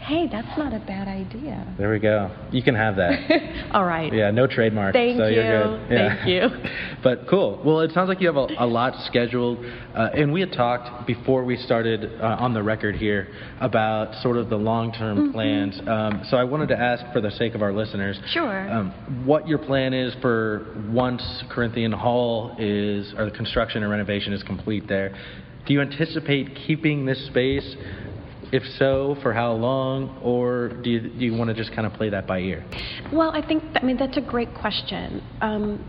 Hey, 0.01 0.29
that's 0.31 0.57
not 0.59 0.73
a 0.73 0.79
bad 0.79 1.09
idea. 1.09 1.67
there 1.79 1.91
we 1.91 1.99
go. 1.99 2.31
You 2.53 2.63
can 2.63 2.75
have 2.75 2.97
that. 2.97 3.69
All 3.73 3.85
right. 3.85 4.13
Yeah, 4.13 4.31
no 4.31 4.47
trademark. 4.47 4.95
Thank 4.95 5.19
so 5.19 5.27
you. 5.27 5.35
You're 5.43 5.79
good. 5.79 5.91
Yeah. 5.93 6.17
Thank 6.17 6.29
you. 6.29 6.71
but 7.03 7.27
cool. 7.29 7.61
Well, 7.65 7.81
it 7.81 7.93
sounds 7.93 8.09
like 8.09 8.21
you 8.21 8.27
have 8.29 8.37
a, 8.37 8.47
a 8.59 8.67
lot 8.67 8.95
scheduled, 9.07 9.59
uh, 9.95 10.11
and 10.15 10.33
we 10.33 10.41
had 10.41 10.53
talked 10.53 11.07
before 11.07 11.45
we 11.45 11.57
started 11.57 12.21
uh, 12.21 12.37
on 12.39 12.55
the 12.55 12.63
record 12.63 12.97
here 12.97 13.29
about 13.61 14.15
sort 14.23 14.37
of 14.37 14.49
the 14.51 14.57
long-term 14.57 15.17
Mm-hmm. 15.17 15.33
plans. 15.33 15.81
Um, 15.87 16.23
so 16.29 16.37
I 16.37 16.45
wanted 16.45 16.69
to 16.69 16.79
ask, 16.79 17.05
for 17.13 17.21
the 17.21 17.31
sake 17.31 17.55
of 17.55 17.63
our 17.63 17.73
listeners, 17.73 18.19
Sure. 18.33 18.71
um, 18.71 19.25
what 19.25 19.47
your 19.49 19.59
plan 19.59 19.95
is 19.95 20.15
for 20.21 20.67
once 20.91 21.23
Corinthian 21.51 21.93
Hall 21.93 22.55
is, 22.59 23.15
or 23.17 23.25
the 23.25 23.31
construction 23.37 23.83
and 23.83 23.91
renovation 23.91 24.33
is 24.33 24.43
complete 24.43 24.87
there. 24.89 25.17
Do 25.67 25.73
you 25.73 25.81
anticipate 25.81 26.55
keeping 26.67 27.07
this 27.07 27.25
space? 27.27 27.77
If 28.53 28.63
so, 28.79 29.17
for 29.23 29.33
how 29.33 29.53
long, 29.53 30.19
or 30.23 30.69
do 30.69 30.91
you, 30.91 31.01
do 31.01 31.25
you 31.25 31.35
want 31.35 31.49
to 31.49 31.55
just 31.55 31.73
kind 31.73 31.87
of 31.87 31.93
play 31.95 32.11
that 32.11 32.27
by 32.27 32.39
ear? 32.39 32.65
Well, 33.13 33.33
I 33.33 33.47
think, 33.47 33.65
I 33.75 33.85
mean, 33.85 33.97
that's 33.97 34.17
a 34.17 34.21
great 34.21 34.55
question. 34.55 35.23
Um, 35.41 35.85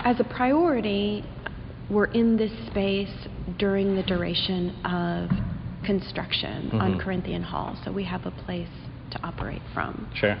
as 0.00 0.20
a 0.20 0.24
priority, 0.24 1.24
we're 1.90 2.06
in 2.06 2.36
this 2.36 2.52
space 2.68 3.12
during 3.58 3.96
the 3.96 4.02
duration 4.02 4.70
of 4.84 5.30
construction 5.84 6.70
on 6.72 6.94
Mhm. 6.94 7.00
Corinthian 7.00 7.42
Hall, 7.42 7.76
so 7.84 7.90
we 7.90 8.04
have 8.04 8.24
a 8.26 8.30
place 8.30 8.68
to 9.12 9.26
operate 9.26 9.62
from. 9.72 10.08
Sure. 10.14 10.36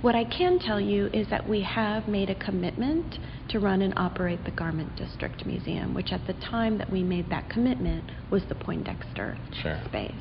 What 0.00 0.14
I 0.14 0.24
can 0.24 0.58
tell 0.58 0.80
you 0.80 1.06
is 1.12 1.28
that 1.30 1.46
we 1.48 1.60
have 1.62 2.08
made 2.08 2.30
a 2.30 2.34
commitment 2.34 3.18
to 3.48 3.60
run 3.60 3.82
and 3.82 3.92
operate 3.96 4.44
the 4.44 4.50
Garment 4.52 4.96
District 4.96 5.44
Museum, 5.44 5.94
which 5.94 6.12
at 6.12 6.26
the 6.26 6.32
time 6.34 6.78
that 6.78 6.90
we 6.90 7.02
made 7.02 7.28
that 7.30 7.50
commitment 7.50 8.04
was 8.30 8.42
the 8.48 8.54
Poindexter 8.54 9.36
Sure. 9.62 9.78
space. 9.86 10.12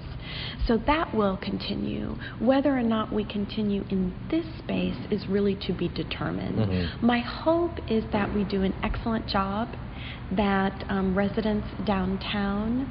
So 0.68 0.78
that 0.88 1.14
will 1.14 1.38
continue. 1.38 2.16
Whether 2.40 2.78
or 2.78 2.84
not 2.84 3.12
we 3.14 3.24
continue 3.24 3.84
in 3.90 4.14
this 4.30 4.46
space 4.60 4.98
is 5.10 5.28
really 5.28 5.56
to 5.68 5.74
be 5.74 5.88
determined. 5.90 6.58
Mhm. 6.60 7.02
My 7.02 7.20
hope 7.20 7.80
is 7.90 8.04
that 8.12 8.34
we 8.34 8.44
do 8.44 8.64
an 8.64 8.74
excellent 8.84 9.28
job, 9.28 9.70
that 10.32 10.84
um, 10.90 11.16
residents 11.16 11.68
downtown 11.86 12.90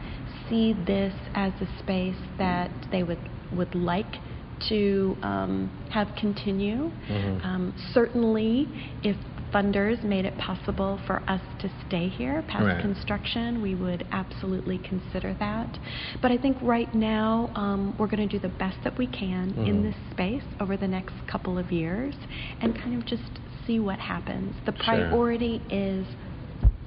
see 0.49 0.73
this 0.85 1.15
as 1.35 1.53
a 1.61 1.67
space 1.79 2.17
that 2.39 2.71
they 2.91 3.03
would, 3.03 3.19
would 3.53 3.75
like 3.75 4.17
to 4.69 5.17
um, 5.23 5.71
have 5.91 6.09
continue. 6.17 6.91
Mhm. 7.09 7.45
Um, 7.45 7.75
certainly, 7.93 8.69
if 9.03 9.17
funders 9.53 10.03
made 10.05 10.25
it 10.25 10.37
possible 10.39 11.01
for 11.07 11.23
us 11.29 11.41
to 11.59 11.69
stay 11.87 12.09
here 12.09 12.43
past 12.43 12.65
Right. 12.67 12.81
construction, 12.81 13.61
we 13.61 13.75
would 13.75 14.07
absolutely 14.13 14.79
consider 14.79 15.35
that. 15.41 15.77
But 16.23 16.31
I 16.31 16.37
think 16.37 16.57
right 16.63 16.93
now, 16.95 17.51
um, 17.57 17.95
we're 17.99 18.07
going 18.07 18.27
to 18.29 18.33
do 18.33 18.39
the 18.39 18.55
best 18.57 18.77
that 18.85 18.97
we 18.97 19.07
can 19.09 19.51
in 19.67 19.81
Mhm. 19.81 19.83
this 19.83 19.97
space 20.13 20.45
over 20.61 20.77
the 20.77 20.87
next 20.87 21.15
couple 21.27 21.59
of 21.59 21.73
years 21.73 22.15
and 22.61 22.77
kind 22.77 22.95
of 22.97 23.05
just 23.07 23.41
see 23.67 23.81
what 23.81 23.99
happens. 23.99 24.55
The 24.67 24.73
Sure. 24.73 24.85
priority 24.85 25.63
is 25.69 26.07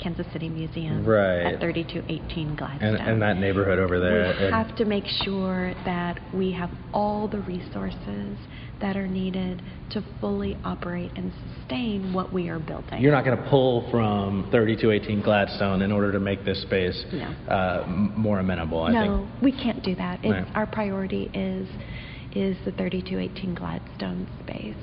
Kansas 0.04 0.28
City 0.34 0.50
Museum 0.50 1.06
Right. 1.06 1.54
at 1.54 1.62
3218 1.62 2.56
Gladstone. 2.56 2.96
And, 2.96 3.10
and 3.10 3.22
that 3.22 3.38
neighborhood 3.38 3.80
over 3.80 4.00
there. 4.00 4.36
We 4.40 4.52
have 4.52 4.76
to 4.76 4.86
make 4.86 5.06
sure 5.24 5.74
that 5.86 6.20
we 6.34 6.52
have 6.52 6.70
all 6.94 7.28
the 7.28 7.40
resources 7.40 8.38
that 8.82 8.98
are 8.98 9.08
needed 9.08 9.62
to 9.92 10.04
fully 10.20 10.58
operate 10.66 11.12
and 11.16 11.32
sustain 11.58 12.14
what 12.14 12.34
we 12.34 12.50
are 12.50 12.60
building. 12.60 13.02
You're 13.02 13.14
not 13.14 13.24
going 13.24 13.38
to 13.38 13.50
pull 13.50 13.90
from 13.90 14.50
3218 14.52 15.22
Gladstone 15.24 15.82
in 15.82 15.92
order 15.92 16.12
to 16.12 16.20
make 16.20 16.44
this 16.44 16.62
space 16.64 17.06
No. 17.14 17.28
uh, 17.50 17.88
more 17.88 18.40
amenable. 18.40 18.84
I 18.84 18.92
no, 18.92 19.18
think. 19.32 19.42
we 19.42 19.52
can't 19.52 19.82
do 19.84 19.96
that. 19.96 20.20
It's, 20.24 20.34
Right. 20.34 20.48
Our 20.56 20.68
priority 20.68 21.32
is 21.34 21.68
is 22.36 22.58
the 22.66 22.72
3218 22.72 23.54
Gladstone 23.54 24.28
space. 24.44 24.76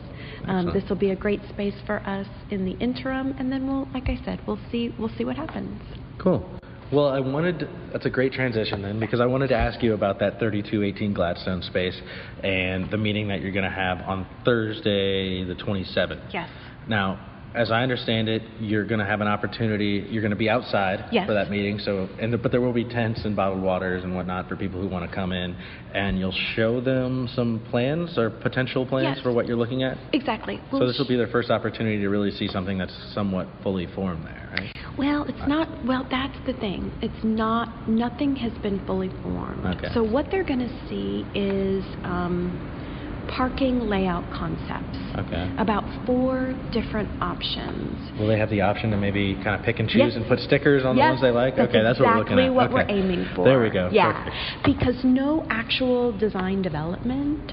Um, 0.47 0.71
this 0.73 0.89
will 0.89 0.97
be 0.97 1.11
a 1.11 1.17
great 1.17 1.41
space 1.49 1.75
for 1.87 2.01
us 2.07 2.27
in 2.51 2.65
the 2.65 2.73
interim, 2.73 3.35
and 3.39 3.51
then 3.53 3.67
we'll, 3.67 3.89
like 3.93 4.09
I 4.09 4.19
said, 4.25 4.41
we'll 4.47 4.61
see 4.71 4.95
we'll 4.99 5.13
see 5.17 5.25
what 5.25 5.37
happens. 5.37 5.81
Cool. 6.19 6.49
Well, 6.93 7.09
I 7.09 7.21
wanted 7.21 7.69
that's 7.93 8.07
a 8.07 8.11
great 8.11 8.33
transition 8.33 8.83
then 8.83 8.99
because 8.99 9.21
I 9.21 9.27
wanted 9.27 9.49
to 9.49 9.57
ask 9.57 9.83
you 9.83 9.95
about 9.95 10.19
that 10.21 10.41
3218 10.41 11.15
Gladstone 11.15 11.63
space 11.63 11.99
and 12.43 12.91
the 12.91 12.97
meeting 12.97 13.29
that 13.29 13.41
you're 13.41 13.53
going 13.53 13.65
to 13.65 13.71
have 13.71 14.01
on 14.01 14.27
Thursday, 14.45 15.45
the 15.45 15.55
27th. 15.55 16.33
Yes. 16.33 16.51
Now, 16.89 17.30
as 17.55 17.71
I 17.71 17.83
understand 17.83 18.29
it, 18.29 18.43
you're 18.61 18.85
going 18.85 19.01
to 19.01 19.05
have 19.07 19.21
an 19.21 19.27
opportunity. 19.27 20.07
You're 20.09 20.23
going 20.23 20.31
to 20.31 20.37
be 20.37 20.49
outside 20.49 21.07
Yes. 21.11 21.27
for 21.27 21.35
that 21.35 21.51
meeting. 21.51 21.79
So, 21.79 22.09
and 22.21 22.41
but 22.41 22.53
there 22.53 22.61
will 22.61 22.73
be 22.73 22.85
tents 22.85 23.25
and 23.25 23.35
bottled 23.35 23.61
waters 23.63 24.05
and 24.05 24.15
whatnot 24.15 24.49
for 24.49 24.57
people 24.57 24.81
who 24.81 24.89
want 24.89 25.09
to 25.09 25.15
come 25.15 25.33
in, 25.33 25.57
and 25.93 26.19
you'll 26.19 26.37
show 26.55 26.81
them 26.81 27.29
some 27.35 27.61
plans 27.71 28.17
or 28.19 28.31
potential 28.31 28.87
plans 28.87 29.17
Yes. 29.17 29.23
for 29.23 29.33
what 29.33 29.47
you're 29.47 29.57
looking 29.57 29.83
at. 29.83 29.99
Exactly. 30.13 30.61
So 30.71 30.87
this 30.87 30.99
will 30.99 31.09
be 31.09 31.17
their 31.17 31.29
first 31.29 31.51
opportunity 31.51 31.99
to 31.99 32.09
really 32.09 32.31
see 32.31 32.47
something 32.49 32.79
that's 32.79 32.95
somewhat 33.15 33.49
fully 33.63 33.87
formed 33.95 34.25
there, 34.25 34.49
right? 34.53 34.77
Well, 34.97 35.25
it's 35.25 35.49
not. 35.49 35.85
Well, 35.85 36.07
that's 36.11 36.37
the 36.47 36.53
thing. 36.55 36.93
It's 37.03 37.25
not. 37.25 37.89
Nothing 37.89 38.37
has 38.37 38.53
been 38.63 38.85
fully 38.87 39.11
formed. 39.23 39.65
Okay. 39.65 39.89
So 39.95 40.03
what 40.03 40.31
they're 40.31 40.45
going 40.45 40.61
to 40.61 40.89
see 40.89 41.27
is 41.35 41.85
um, 42.05 42.61
parking 43.31 43.81
layout 43.81 44.25
concepts. 44.33 44.99
Okay. 45.17 45.51
About 45.59 45.85
four 46.07 46.55
different 46.73 47.09
options. 47.23 47.97
Will 48.19 48.27
they 48.27 48.39
have 48.39 48.51
the 48.51 48.61
option 48.61 48.91
to 48.91 48.97
maybe 48.97 49.35
kind 49.43 49.59
of 49.59 49.63
pick 49.65 49.79
and 49.79 49.89
choose 49.89 50.03
Yes. 50.03 50.17
and 50.17 50.27
put 50.27 50.39
stickers 50.41 50.85
on 50.85 50.97
the 50.97 51.03
ones 51.03 51.21
they 51.21 51.31
like? 51.31 51.57
That's 51.57 51.69
okay, 51.71 51.83
that's 51.83 51.99
what 52.01 52.09
we're 52.09 52.19
looking 52.19 52.39
exactly 52.39 52.47
at. 52.47 52.55
what 52.55 52.73
we're 52.73 52.87
aiming 52.91 53.27
for. 53.35 53.45
There 53.45 53.61
we 53.63 53.71
go. 53.71 53.89
Yeah, 53.93 54.13
Perfect. 54.13 54.37
because 54.65 55.05
no 55.05 55.47
actual 55.51 56.17
design 56.19 56.63
development 56.63 57.53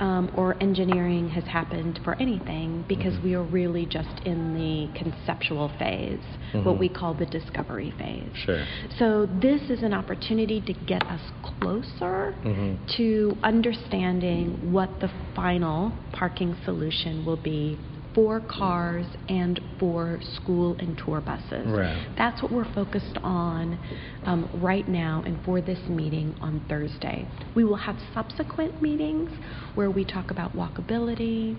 um, 0.00 0.30
or 0.34 0.56
engineering 0.62 1.28
has 1.28 1.44
happened 1.44 2.00
for 2.04 2.16
anything 2.20 2.84
because 2.88 3.14
Mm-hmm. 3.14 3.24
we 3.24 3.34
are 3.34 3.42
really 3.42 3.86
just 3.86 4.20
in 4.24 4.54
the 4.54 4.98
conceptual 4.98 5.68
phase, 5.78 6.20
what 6.52 6.76
Mhm. 6.76 6.78
we 6.78 6.88
call 6.88 7.14
the 7.14 7.26
discovery 7.26 7.90
phase. 7.98 8.30
Sure. 8.34 8.64
So 8.98 9.26
this 9.26 9.60
is 9.70 9.82
an 9.82 9.92
opportunity 9.94 10.60
to 10.62 10.72
get 10.72 11.02
us 11.10 11.20
closer 11.42 12.34
Mhm. 12.44 12.78
to 12.96 13.36
understanding 13.42 14.72
what 14.72 15.00
the 15.00 15.08
final 15.34 15.92
parking 16.12 16.54
solution 16.64 17.24
will 17.24 17.36
be 17.36 17.78
for 18.14 18.40
cars 18.40 19.06
and 19.28 19.60
for 19.78 20.18
school 20.34 20.76
and 20.78 20.96
tour 20.98 21.20
buses. 21.20 21.66
Right. 21.66 22.06
That's 22.16 22.42
what 22.42 22.52
we're 22.52 22.70
focused 22.74 23.18
on 23.22 23.78
um, 24.24 24.48
right 24.62 24.86
now 24.88 25.22
and 25.24 25.42
for 25.44 25.60
this 25.60 25.78
meeting 25.88 26.34
on 26.40 26.60
Thursday. 26.68 27.26
We 27.54 27.64
will 27.64 27.76
have 27.76 27.96
subsequent 28.14 28.82
meetings 28.82 29.30
where 29.74 29.90
we 29.90 30.04
talk 30.04 30.30
about 30.30 30.54
walkability, 30.54 31.56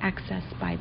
access 0.00 0.42
by 0.60 0.78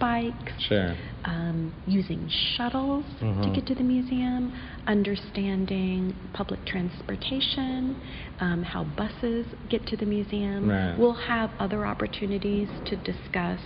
bikes, 0.00 0.52
Sure. 0.58 0.94
um, 1.24 1.72
using 1.86 2.28
shuttles 2.28 3.04
to 3.20 3.24
Mhm. 3.24 3.54
get 3.54 3.66
to 3.66 3.74
the 3.74 3.82
museum, 3.82 4.52
understanding 4.86 6.14
public 6.32 6.64
transportation, 6.66 7.96
um, 8.40 8.62
how 8.62 8.84
buses 8.84 9.46
get 9.68 9.86
to 9.86 9.96
the 9.96 10.04
museum. 10.06 10.68
Right. 10.68 10.98
We'll 10.98 11.12
have 11.14 11.50
other 11.60 11.86
opportunities 11.86 12.68
to 12.86 12.96
discuss 12.96 13.60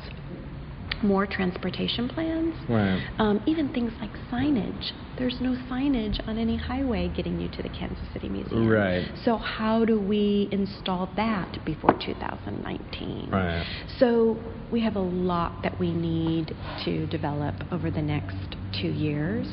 more 1.02 1.26
transportation 1.26 2.09
plans. 2.09 2.55
Right. 2.69 3.02
Um, 3.19 3.43
even 3.47 3.73
things 3.73 3.93
like 4.00 4.12
signage. 4.33 4.93
There's 5.18 5.40
no 5.40 5.56
signage 5.70 6.26
on 6.28 6.38
any 6.38 6.56
highway 6.56 7.08
getting 7.08 7.40
you 7.40 7.48
to 7.48 7.62
the 7.62 7.68
Kansas 7.68 8.06
City 8.12 8.28
Museum. 8.28 8.68
Right. 8.68 9.04
So 9.25 9.37
how 9.37 9.84
do 9.84 9.98
we 10.00 10.48
install 10.52 11.10
that 11.16 11.64
before 11.64 11.92
2019? 11.98 13.30
Right. 13.30 13.64
So 13.98 14.37
we 14.70 14.80
have 14.82 14.96
a 14.96 15.00
lot 15.00 15.62
that 15.62 15.78
we 15.80 15.92
need 15.92 16.54
to 16.84 17.06
develop 17.06 17.54
over 17.72 17.90
the 17.90 18.02
next 18.02 18.37
two 18.80 18.88
years. 18.88 19.46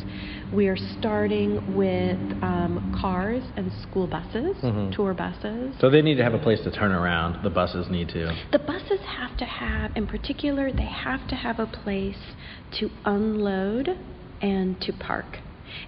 We 0.53 0.67
are 0.67 0.77
starting 0.99 1.75
with 1.75 2.19
um, 2.43 2.95
cars 3.01 3.43
and 3.55 3.71
school 3.81 4.07
buses, 4.07 4.57
Mhm. 4.57 4.93
tour 4.95 5.13
buses. 5.13 5.75
So 5.79 5.89
they 5.89 6.01
need 6.01 6.15
to 6.15 6.23
have 6.23 6.33
a 6.33 6.39
place 6.39 6.61
to 6.61 6.71
turn 6.71 6.91
around. 6.91 7.41
The 7.43 7.49
buses 7.49 7.89
need 7.89 8.09
to. 8.09 8.35
The 8.51 8.59
buses 8.59 8.99
have 9.01 9.35
to 9.37 9.45
have, 9.45 9.91
in 9.95 10.05
particular, 10.05 10.71
they 10.71 10.83
have 10.83 11.27
to 11.29 11.35
have 11.35 11.59
a 11.59 11.65
place 11.65 12.35
to 12.73 12.91
unload 13.05 13.97
and 14.41 14.79
to 14.81 14.93
park. 14.93 15.39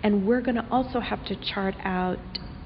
And 0.04 0.26
we're 0.28 0.42
going 0.42 0.56
to 0.56 0.68
also 0.72 1.00
have 1.00 1.26
to 1.26 1.36
chart 1.36 1.76
out 1.84 2.20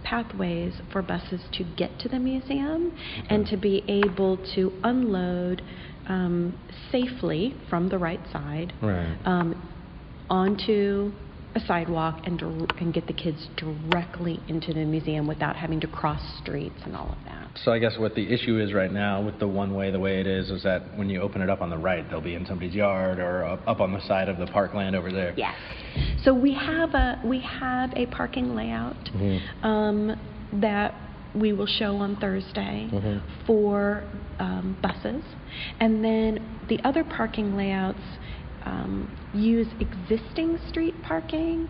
pathways 0.04 0.74
for 0.92 1.02
buses 1.02 1.42
to 1.54 1.64
get 1.64 2.00
to 2.00 2.10
the 2.10 2.20
museum 2.20 2.92
and 3.30 3.46
to 3.48 3.58
be 3.58 3.84
able 3.88 4.38
to 4.56 4.72
unload 4.84 5.62
um, 6.08 6.58
safely 6.92 7.56
from 7.70 7.90
the 7.90 7.98
right 7.98 8.20
side 8.32 8.74
Right. 8.82 9.16
um, 9.26 9.56
onto 10.30 11.12
a 11.54 11.60
sidewalk 11.62 12.22
and, 12.26 12.42
and 12.42 12.94
get 12.94 13.08
the 13.08 13.14
kids 13.14 13.48
directly 13.58 14.40
into 14.48 14.74
the 14.74 14.86
museum 14.86 15.28
without 15.28 15.56
having 15.56 15.80
to 15.82 15.88
cross 15.88 16.22
streets 16.42 16.80
and 16.86 16.96
all 16.96 17.10
of 17.12 17.18
that. 17.26 17.50
So 17.66 17.72
I 17.74 17.80
guess 17.80 17.98
what 17.98 18.16
the 18.16 18.32
issue 18.32 18.60
is 18.60 18.74
right 18.74 18.92
now 18.92 19.22
with 19.22 19.38
the 19.40 19.48
one 19.48 19.74
way 19.74 19.92
the 19.92 20.00
way 20.00 20.22
it 20.22 20.28
is 20.28 20.50
is 20.50 20.64
that 20.64 20.98
when 20.98 21.10
you 21.10 21.22
open 21.22 21.42
it 21.42 21.50
up 21.50 21.62
on 21.62 21.70
the 21.70 21.78
right, 21.78 22.10
they'll 22.10 22.22
be 22.22 22.36
in 22.36 22.46
somebody's 22.46 22.74
yard 22.74 23.20
or 23.20 23.44
up, 23.44 23.60
up 23.68 23.82
on 23.82 23.92
the 23.92 24.02
side 24.08 24.30
of 24.30 24.38
the 24.38 24.48
parkland 24.48 24.96
over 24.96 25.12
there. 25.12 25.34
Yes. 25.36 25.56
So 26.24 26.34
we 26.34 26.54
have 26.54 26.94
a 26.94 27.22
we 27.26 27.40
have 27.42 27.92
a 27.98 28.06
parking 28.06 28.56
layout 28.56 28.96
Mhm. 29.14 29.42
um, 29.66 30.20
that 30.62 30.94
we 31.36 31.52
will 31.54 31.66
show 31.66 31.96
on 31.98 32.16
Thursday 32.18 32.88
Mhm. 32.92 33.22
for 33.46 34.04
um, 34.40 34.78
buses, 34.82 35.24
and 35.80 36.04
then 36.04 36.40
the 36.68 36.80
other 36.84 37.04
parking 37.04 37.56
layouts 37.56 38.02
um, 38.66 39.10
use 39.34 39.68
existing 39.80 40.58
street 40.70 40.96
parking 41.04 41.68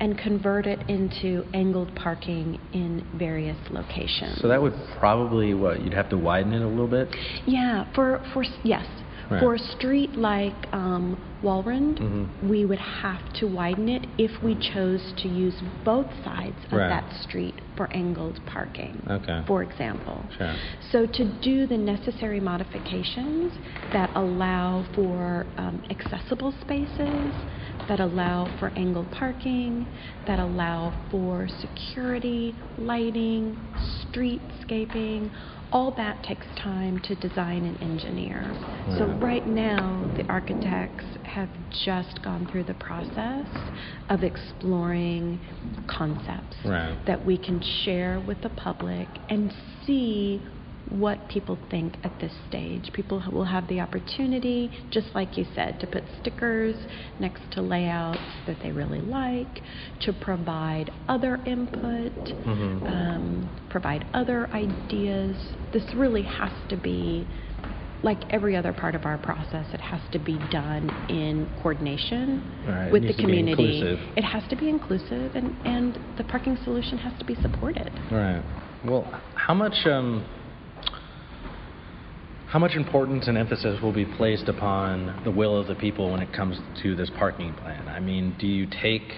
and 0.00 0.16
convert 0.16 0.66
it 0.66 0.80
into 0.88 1.44
angled 1.52 1.94
parking 1.94 2.58
in 2.72 3.06
various 3.16 3.58
locations. 3.70 4.40
So 4.40 4.48
that 4.48 4.60
would 4.60 4.72
probably 4.98 5.52
what 5.52 5.82
you'd 5.82 5.92
have 5.92 6.08
to 6.08 6.16
widen 6.16 6.54
it 6.54 6.62
a 6.62 6.68
little 6.68 6.88
bit. 6.88 7.14
Yeah, 7.46 7.84
for 7.94 8.24
for 8.32 8.44
yes, 8.64 8.86
Right. 9.30 9.40
for 9.40 9.54
a 9.54 9.58
street 9.58 10.16
like 10.16 10.54
um, 10.72 11.16
Walrond, 11.42 11.98
Mhm. 11.98 12.48
we 12.48 12.64
would 12.64 12.78
have 12.80 13.32
to 13.34 13.46
widen 13.46 13.88
it 13.88 14.06
if 14.18 14.42
we 14.42 14.54
chose 14.56 15.12
to 15.18 15.28
use 15.28 15.54
both 15.84 16.08
sides 16.24 16.56
of 16.66 16.72
Right. 16.78 16.88
that 16.88 17.12
street 17.22 17.54
for 17.76 17.88
angled 17.92 18.40
parking. 18.46 19.00
Okay. 19.08 19.40
For 19.46 19.62
example. 19.62 20.26
Sure. 20.36 20.52
So 20.90 21.06
to 21.06 21.24
do 21.40 21.66
the 21.66 21.78
necessary 21.78 22.40
modifications 22.40 23.52
that 23.92 24.10
allow 24.14 24.84
for 24.94 25.46
um, 25.56 25.80
accessible 25.88 26.52
spaces, 26.60 27.32
that 27.88 28.00
allow 28.00 28.44
for 28.58 28.70
angled 28.76 29.10
parking, 29.12 29.86
that 30.26 30.38
allow 30.38 30.92
for 31.10 31.48
security, 31.48 32.54
lighting, 32.78 33.56
streetscaping, 34.02 35.30
all 35.72 35.92
that 35.92 36.22
takes 36.22 36.46
time 36.56 36.98
to 37.00 37.14
design 37.16 37.64
and 37.64 37.80
engineer. 37.82 38.54
So 38.98 39.06
right 39.20 39.46
now, 39.46 40.10
the 40.16 40.26
architects 40.28 41.04
have 41.22 41.48
just 41.84 42.22
gone 42.22 42.48
through 42.50 42.64
the 42.64 42.74
process 42.74 43.46
of 44.08 44.24
exploring 44.24 45.40
concepts 45.86 46.56
Right. 46.64 46.96
that 47.06 47.24
we 47.24 47.36
can 47.36 47.60
share 47.84 48.20
with 48.20 48.40
the 48.42 48.48
public 48.50 49.08
and 49.28 49.52
see 49.86 50.42
what 50.88 51.28
people 51.28 51.58
think 51.70 51.96
at 52.02 52.18
this 52.20 52.32
stage. 52.48 52.90
People 52.92 53.22
will 53.32 53.44
have 53.44 53.68
the 53.68 53.80
opportunity, 53.80 54.70
just 54.90 55.08
like 55.14 55.36
you 55.36 55.46
said, 55.54 55.78
to 55.80 55.86
put 55.86 56.02
stickers 56.20 56.74
next 57.18 57.42
to 57.52 57.62
layouts 57.62 58.18
that 58.46 58.56
they 58.62 58.72
really 58.72 59.00
like, 59.00 59.62
to 60.00 60.12
provide 60.12 60.90
other 61.08 61.38
input, 61.44 62.12
Mhm. 62.44 62.88
um, 62.88 63.50
provide 63.68 64.04
other 64.14 64.48
ideas. 64.52 65.36
This 65.72 65.94
really 65.94 66.22
has 66.22 66.52
to 66.68 66.76
be 66.76 67.26
like 68.02 68.18
every 68.32 68.56
other 68.56 68.72
part 68.72 68.94
of 68.94 69.04
our 69.04 69.18
process, 69.18 69.66
it 69.74 69.80
has 69.80 70.00
to 70.10 70.18
be 70.18 70.38
done 70.50 70.88
in 71.10 71.46
coordination 71.62 72.42
Right, 72.66 72.90
with 72.90 73.02
the 73.02 73.08
needs 73.08 73.16
to 73.18 73.26
be 73.26 73.28
community. 73.28 73.98
It 74.16 74.24
has 74.24 74.42
to 74.48 74.56
be 74.56 74.70
inclusive, 74.70 75.36
and, 75.36 75.54
and 75.66 75.98
the 76.16 76.24
parking 76.24 76.56
solution 76.64 76.96
has 76.98 77.12
to 77.18 77.24
be 77.26 77.34
supported. 77.36 77.92
Right. 78.10 78.42
Well, 78.84 79.04
how 79.34 79.52
much 79.52 79.86
um, 79.86 80.24
how 82.50 82.58
much 82.58 82.74
importance 82.74 83.28
and 83.28 83.38
emphasis 83.38 83.80
will 83.80 83.92
be 83.92 84.04
placed 84.04 84.48
upon 84.48 85.22
the 85.22 85.30
will 85.30 85.56
of 85.56 85.68
the 85.68 85.74
people 85.76 86.10
when 86.10 86.20
it 86.20 86.32
comes 86.32 86.58
to 86.82 86.96
this 86.96 87.08
parking 87.16 87.54
plan? 87.54 87.86
I 87.86 88.00
mean, 88.00 88.34
do 88.40 88.46
you 88.48 88.66
take 88.82 89.12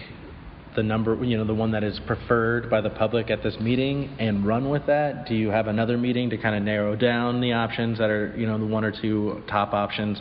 the 0.76 0.82
number, 0.82 1.22
you 1.24 1.38
know, 1.38 1.44
the 1.44 1.54
one 1.54 1.70
that 1.72 1.82
is 1.82 1.98
preferred 2.06 2.68
by 2.68 2.82
the 2.82 2.90
public 2.90 3.30
at 3.30 3.42
this 3.42 3.58
meeting 3.58 4.14
and 4.18 4.46
run 4.46 4.68
with 4.68 4.84
that? 4.86 5.26
Do 5.26 5.34
you 5.34 5.48
have 5.48 5.66
another 5.66 5.96
meeting 5.96 6.28
to 6.28 6.36
kind 6.36 6.54
of 6.54 6.62
narrow 6.62 6.94
down 6.94 7.40
the 7.40 7.54
options 7.54 7.96
that 7.96 8.10
are, 8.10 8.34
you 8.36 8.46
know, 8.46 8.58
the 8.58 8.66
one 8.66 8.84
or 8.84 8.92
two 8.92 9.42
top 9.48 9.72
options? 9.72 10.20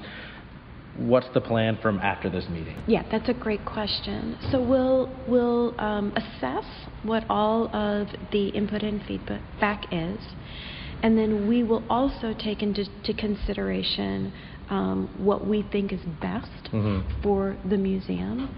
What's 0.98 1.28
the 1.34 1.42
plan 1.42 1.80
from 1.82 2.00
after 2.00 2.30
this 2.30 2.48
meeting? 2.50 2.82
Yeah, 2.88 3.04
that's 3.12 3.28
a 3.28 3.34
great 3.34 3.66
question. 3.66 4.38
So 4.52 4.62
we'll 4.62 5.14
we'll 5.28 5.80
um, 5.82 6.14
assess 6.16 6.66
what 7.04 7.26
all 7.30 7.74
of 7.76 8.08
the 8.32 8.50
input 8.50 8.84
and 8.84 9.02
feedback 9.04 9.86
is, 9.92 10.18
and 11.04 11.18
then 11.18 11.48
we 11.48 11.64
will 11.64 11.84
also 11.90 12.34
take 12.34 12.62
into 12.62 12.86
to 13.04 13.14
consideration 13.14 14.32
um, 14.70 15.10
what 15.18 15.46
we 15.46 15.64
think 15.64 15.92
is 15.92 16.00
best 16.22 16.70
Mhm. 16.72 17.04
for 17.22 17.58
the 17.66 17.78
museum, 17.78 18.50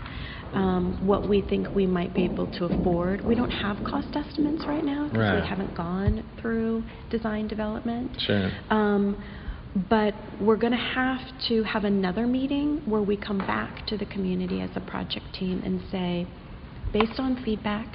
um, 0.53 0.93
what 1.01 1.27
we 1.27 1.41
think 1.41 1.73
we 1.73 1.87
might 1.87 2.13
be 2.13 2.23
able 2.25 2.45
to 2.47 2.65
afford. 2.65 3.25
We 3.25 3.33
don't 3.33 3.49
have 3.51 3.83
cost 3.83 4.15
estimates 4.15 4.67
right 4.67 4.85
now 4.85 5.05
because 5.05 5.31
Right. 5.31 5.41
we 5.41 5.47
haven't 5.47 5.73
gone 5.73 6.23
through 6.37 6.83
design 7.09 7.47
development. 7.47 8.21
Sure. 8.21 8.51
Um, 8.69 9.15
but 9.89 10.13
we're 10.39 10.57
going 10.57 10.73
to 10.73 10.77
have 10.77 11.21
to 11.47 11.63
have 11.63 11.83
another 11.83 12.27
meeting 12.27 12.81
where 12.85 13.01
we 13.01 13.17
come 13.17 13.39
back 13.39 13.87
to 13.87 13.97
the 13.97 14.05
community 14.05 14.61
as 14.61 14.69
a 14.75 14.79
project 14.81 15.33
team 15.33 15.63
and 15.65 15.81
say, 15.89 16.27
based 16.91 17.19
on 17.19 17.37
feedback 17.37 17.87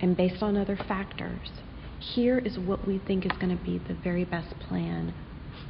and 0.00 0.16
based 0.16 0.42
on 0.42 0.56
other 0.56 0.76
factors, 0.88 1.50
here 2.02 2.38
is 2.38 2.58
what 2.58 2.86
we 2.86 2.98
think 3.06 3.24
is 3.24 3.32
going 3.38 3.56
to 3.56 3.64
be 3.64 3.78
the 3.88 3.94
very 3.94 4.24
best 4.24 4.58
plan 4.60 5.14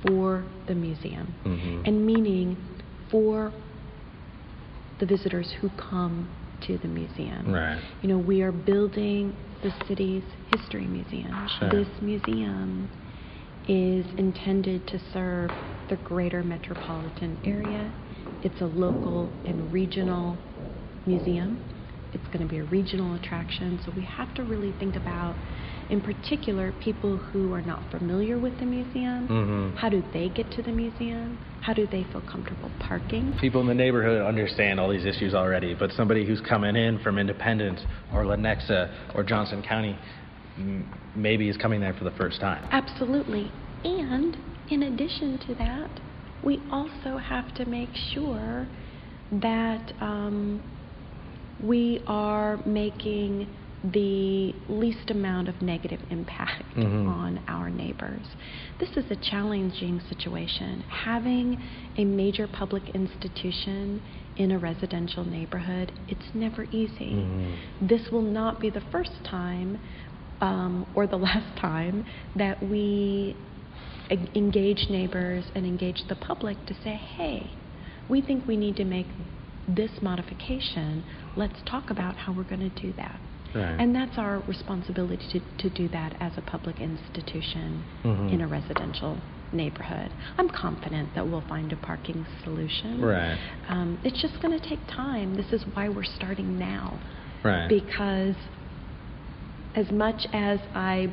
for 0.07 0.45
the 0.66 0.75
museum. 0.75 1.35
Mhm. 1.45 1.87
And 1.87 2.07
meaning 2.07 2.57
for 3.11 3.53
the 4.99 5.07
visitors 5.07 5.53
who 5.61 5.68
come 5.71 6.29
to 6.62 6.79
the 6.79 6.88
museum. 6.88 7.53
Right. 7.53 7.79
You 8.03 8.09
know, 8.09 8.18
we 8.18 8.42
are 8.42 8.53
building 8.53 9.35
the 9.62 9.73
city's 9.87 10.23
history 10.57 10.87
museum. 10.87 11.35
Sure. 11.59 11.71
This 11.71 11.88
museum 12.01 12.88
is 13.68 14.07
intended 14.16 14.87
to 14.88 14.99
serve 15.12 15.51
the 15.88 15.97
greater 15.97 16.42
metropolitan 16.42 17.37
area. 17.45 17.90
It's 18.42 18.61
a 18.61 18.66
local 18.66 19.29
and 19.45 19.73
regional 19.73 20.37
museum. 21.07 21.59
It's 22.12 22.27
going 22.29 22.40
to 22.40 22.47
be 22.47 22.59
a 22.59 22.64
regional 22.64 23.14
attraction, 23.14 23.79
so 23.85 23.92
we 23.97 24.03
have 24.03 24.35
to 24.35 24.42
really 24.42 24.73
think 24.79 24.97
about, 24.97 25.35
in 25.90 26.01
particular, 26.01 26.73
people 26.73 27.16
who 27.16 27.53
are 27.53 27.62
not 27.62 27.90
familiar 27.90 28.38
with 28.38 28.59
the 28.59 28.66
museum. 28.66 29.29
Mhm. 29.29 29.77
How 29.77 29.88
do 29.88 30.03
they 30.12 30.29
get 30.29 30.51
to 30.53 30.62
the 30.62 30.73
museum? 30.73 31.38
How 31.61 31.73
do 31.73 31.87
they 31.87 32.03
feel 32.05 32.21
comfortable 32.23 32.71
parking? 32.79 33.33
People 33.35 33.61
in 33.61 33.66
the 33.66 33.75
neighborhood 33.75 34.23
understand 34.23 34.81
all 34.81 34.88
these 34.88 35.05
issues 35.05 35.35
already, 35.35 35.75
but 35.75 35.92
somebody 35.92 36.25
who's 36.25 36.40
coming 36.40 36.77
in 36.77 36.99
from 36.99 37.18
Independence 37.18 37.85
or 38.12 38.25
Lenexa 38.25 38.90
or 39.14 39.23
Johnson 39.23 39.62
County 39.62 39.97
m- 40.59 40.87
maybe 41.14 41.49
is 41.49 41.57
coming 41.57 41.81
there 41.81 41.95
for 41.95 42.05
the 42.05 42.11
first 42.12 42.40
time. 42.40 42.64
Absolutely. 42.71 43.53
And 43.85 44.37
in 44.68 44.85
addition 44.85 45.38
to 45.47 45.55
that, 45.57 45.90
we 46.42 46.61
also 46.71 47.16
have 47.16 47.55
to 47.55 47.64
make 47.64 47.95
sure 48.12 48.66
that 49.31 49.92
um, 50.01 50.61
we 51.61 52.03
are 52.07 52.61
making 52.66 53.47
the 53.85 54.55
least 54.68 55.11
amount 55.11 55.49
of 55.49 55.61
negative 55.61 56.01
impact 56.11 56.62
Mhm. 56.77 57.09
on 57.09 57.40
our 57.49 57.68
neighbors. 57.68 58.23
This 58.79 58.97
is 58.97 59.11
a 59.11 59.16
challenging 59.16 60.01
situation. 60.01 60.85
Having 60.88 61.61
a 61.97 62.05
major 62.05 62.47
public 62.47 62.90
institution 62.90 64.01
in 64.37 64.53
a 64.53 64.59
residential 64.59 65.25
neighborhood, 65.25 65.92
it's 66.09 66.33
never 66.35 66.66
easy. 66.71 67.14
Mhm. 67.14 67.55
This 67.81 68.11
will 68.12 68.23
not 68.23 68.61
be 68.61 68.71
the 68.71 68.81
first 68.81 69.25
time 69.25 69.79
um, 70.40 70.87
or 70.95 71.07
the 71.07 71.16
last 71.31 71.57
time 71.57 72.05
that 72.35 72.61
we 72.62 73.37
engage 74.35 74.90
neighbors 74.90 75.45
and 75.55 75.64
engage 75.64 76.05
the 76.09 76.16
public 76.16 76.66
to 76.66 76.75
say, 76.83 76.95
hey, 76.95 77.49
we 78.09 78.21
think 78.21 78.47
we 78.47 78.57
need 78.57 78.77
to 78.77 78.85
make 78.85 79.07
this 79.68 80.03
modification. 80.03 81.05
Let's 81.37 81.62
talk 81.64 81.90
about 81.90 82.16
how 82.16 82.33
we're 82.33 82.42
going 82.42 82.68
to 82.68 82.81
do 82.83 82.92
that. 82.95 83.21
Right. 83.55 83.77
And 83.79 83.95
that's 83.95 84.17
our 84.19 84.41
responsibility 84.49 85.27
to, 85.33 85.69
to 85.69 85.75
do 85.75 85.88
that 85.88 86.15
as 86.21 86.33
a 86.37 86.43
public 86.43 86.81
institution 86.81 87.85
Mhm. 88.05 88.33
in 88.33 88.41
a 88.41 88.47
residential 88.47 89.19
neighborhood. 89.53 90.11
I'm 90.38 90.49
confident 90.49 91.11
that 91.15 91.27
we'll 91.29 91.43
find 91.49 91.73
a 91.73 91.77
parking 91.77 92.25
solution. 92.43 93.01
Right. 93.03 93.37
Um, 93.69 93.99
it's 94.03 94.21
just 94.23 94.41
going 94.41 94.59
to 94.59 94.69
take 94.69 94.81
time. 94.88 95.35
This 95.37 95.53
is 95.53 95.65
why 95.75 95.88
we're 95.91 96.05
starting 96.05 96.59
now 96.59 96.99
Right. 97.45 97.69
because 97.69 98.35
as 99.75 99.91
much 99.91 100.27
as 100.33 100.59
I 100.75 101.09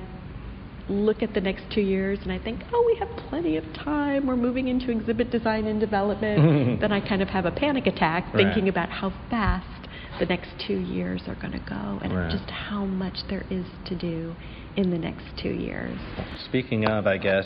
look 0.90 1.22
at 1.22 1.34
the 1.34 1.42
next 1.42 1.64
two 1.72 1.82
years 1.82 2.18
and 2.24 2.32
I 2.32 2.40
think, 2.40 2.62
oh, 2.74 2.84
we 2.88 2.98
have 3.00 3.10
plenty 3.30 3.58
of 3.58 3.64
time, 3.74 4.26
we're 4.26 4.36
moving 4.36 4.68
into 4.70 4.90
exhibit 4.92 5.30
design 5.32 5.66
and 5.68 5.80
development, 5.80 6.80
then 6.82 6.92
I 6.92 7.00
kind 7.00 7.22
of 7.22 7.28
have 7.30 7.46
a 7.46 7.52
panic 7.52 7.86
attack 7.88 8.34
Right. 8.34 8.46
thinking 8.46 8.70
about 8.70 8.90
how 8.90 9.14
fast 9.30 9.79
the 10.20 10.26
next 10.26 10.50
two 10.68 10.80
years 10.80 11.22
are 11.28 11.36
going 11.36 11.54
to 11.54 11.66
go 11.70 12.00
and 12.04 12.14
Right. 12.14 12.32
just 12.32 12.50
how 12.50 12.86
much 12.86 13.18
there 13.30 13.46
is 13.50 13.66
to 13.86 13.96
do 13.96 14.36
in 14.76 14.90
the 14.92 14.98
next 14.98 15.26
two 15.42 15.50
years. 15.50 15.98
Speaking 16.46 16.86
of, 16.86 17.08
I 17.08 17.18
guess 17.18 17.46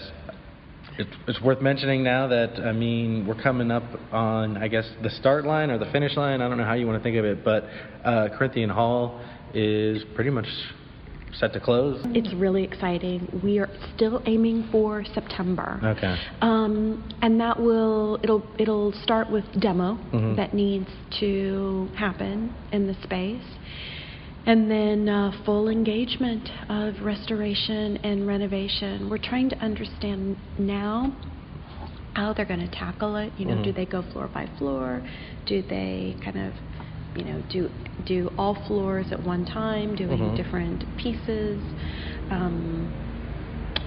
it's, 0.97 1.09
it's 1.27 1.41
worth 1.41 1.61
mentioning 1.61 2.03
now 2.03 2.27
that 2.27 2.59
I 2.59 2.71
mean 2.71 3.25
we're 3.25 3.41
coming 3.41 3.71
up 3.71 3.83
on 4.11 4.57
I 4.57 4.67
guess 4.67 4.87
the 5.01 5.09
start 5.09 5.45
line 5.45 5.71
or 5.71 5.77
the 5.77 5.91
finish 5.91 6.15
line. 6.15 6.41
I 6.41 6.47
don't 6.47 6.57
know 6.57 6.65
how 6.65 6.73
you 6.73 6.85
want 6.85 6.99
to 6.99 7.03
think 7.03 7.17
of 7.17 7.25
it, 7.25 7.43
but 7.43 7.65
uh, 8.03 8.29
Corinthian 8.37 8.69
Hall 8.69 9.21
is 9.53 10.03
pretty 10.15 10.29
much 10.29 10.47
set 11.39 11.53
to 11.53 11.59
close. 11.59 12.01
It's 12.13 12.33
really 12.33 12.63
exciting. 12.63 13.27
We 13.43 13.59
are 13.59 13.69
still 13.95 14.21
aiming 14.25 14.69
for 14.71 15.03
September. 15.13 15.79
Okay. 15.83 16.15
Um, 16.41 17.09
and 17.21 17.39
that 17.39 17.59
will 17.59 18.19
it'll 18.23 18.43
it'll 18.59 18.91
start 19.03 19.29
with 19.29 19.45
demo 19.59 19.97
Mhm. 20.11 20.35
that 20.35 20.53
needs 20.53 20.89
to 21.19 21.89
happen 21.95 22.53
in 22.71 22.87
the 22.87 22.93
space, 23.03 23.43
and 24.45 24.69
then 24.69 25.09
uh, 25.09 25.31
full 25.45 25.69
engagement 25.69 26.49
of 26.69 27.01
restoration 27.01 27.97
and 28.03 28.27
renovation. 28.27 29.09
We're 29.09 29.17
trying 29.17 29.49
to 29.49 29.57
understand 29.59 30.37
now 30.57 31.11
how 32.13 32.31
they're 32.33 32.45
going 32.45 32.59
to 32.59 32.67
tackle 32.67 33.15
it. 33.15 33.33
You 33.37 33.45
know, 33.45 33.55
Mhm. 33.55 33.63
do 33.63 33.71
they 33.71 33.85
go 33.85 34.03
floor 34.03 34.27
by 34.27 34.45
floor? 34.59 35.01
Do 35.47 35.63
they 35.63 36.15
kind 36.23 36.37
of 36.37 36.53
you 37.15 37.23
know, 37.23 37.43
do 37.49 37.69
do 38.05 38.31
all 38.37 38.55
floors 38.67 39.11
at 39.11 39.21
one 39.23 39.45
time, 39.45 39.95
doing 39.95 40.19
Mhm. 40.19 40.35
different 40.35 40.83
pieces. 40.97 41.61
Um, 42.31 42.91